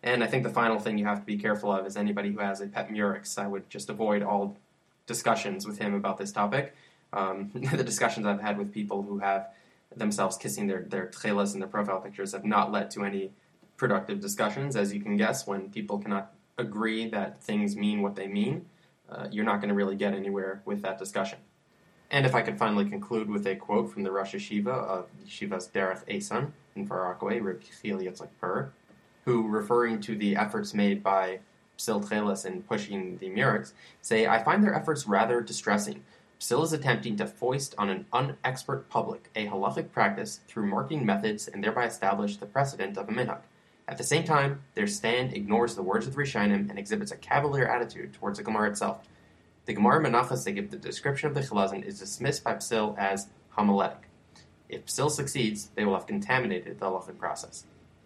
[0.03, 2.39] And I think the final thing you have to be careful of is anybody who
[2.39, 3.37] has a pet murex.
[3.37, 4.57] I would just avoid all
[5.05, 6.73] discussions with him about this topic
[7.13, 9.49] um, the discussions I've had with people who have
[9.95, 13.31] themselves kissing their their tchelas and their profile pictures have not led to any
[13.77, 14.75] productive discussions.
[14.75, 18.65] As you can guess, when people cannot agree that things mean what they mean,
[19.09, 21.39] uh, you're not going to really get anywhere with that discussion.
[22.11, 25.69] And if I could finally conclude with a quote from the Rosh Yeshiva of Yeshiva's
[25.69, 28.69] Derech Ayson in Far Rockaway, Reb Yechiel Yitzchak
[29.23, 31.39] who, referring to the efforts made by
[31.77, 36.03] Psil Tcheles in pushing the Murex, say, I find their efforts rather distressing
[36.41, 41.47] Psil is attempting to foist on an unexpert public a halachic practice through marking methods
[41.47, 43.41] and thereby establish the precedent of a minhag.
[43.87, 47.17] At the same time, their stand ignores the words of the Rishonim and exhibits a
[47.17, 49.07] cavalier attitude towards the Gemara itself.
[49.67, 53.27] The Gemara Menachos they give the description of the Chilazon is dismissed by Psil as
[53.55, 54.09] homiletic.
[54.67, 57.65] If Psil succeeds, they will have contaminated the halachic process.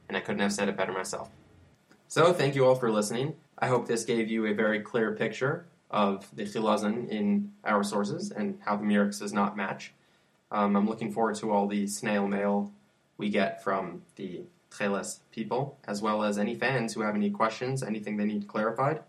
[0.09, 1.29] And I couldn't have said it better myself.
[2.09, 3.37] So, thank you all for listening.
[3.57, 8.29] I hope this gave you a very clear picture of the Chilazon in our sources
[8.29, 9.93] and how the Murex does not match.
[10.51, 12.73] Um, I'm looking forward to all the snail mail
[13.17, 17.81] we get from the Tcheles people, as well as any fans who have any questions,
[17.81, 19.03] anything they need clarified,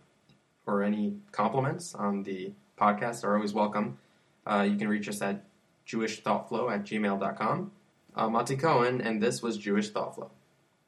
[0.65, 3.99] or any compliments on the podcast are always welcome.
[4.47, 5.45] Uh, you can reach us at
[5.89, 7.73] jewishthoughtflow at gmail.com.
[8.15, 10.31] I'm Monty Cohen, and this was Jewish Thought Flow.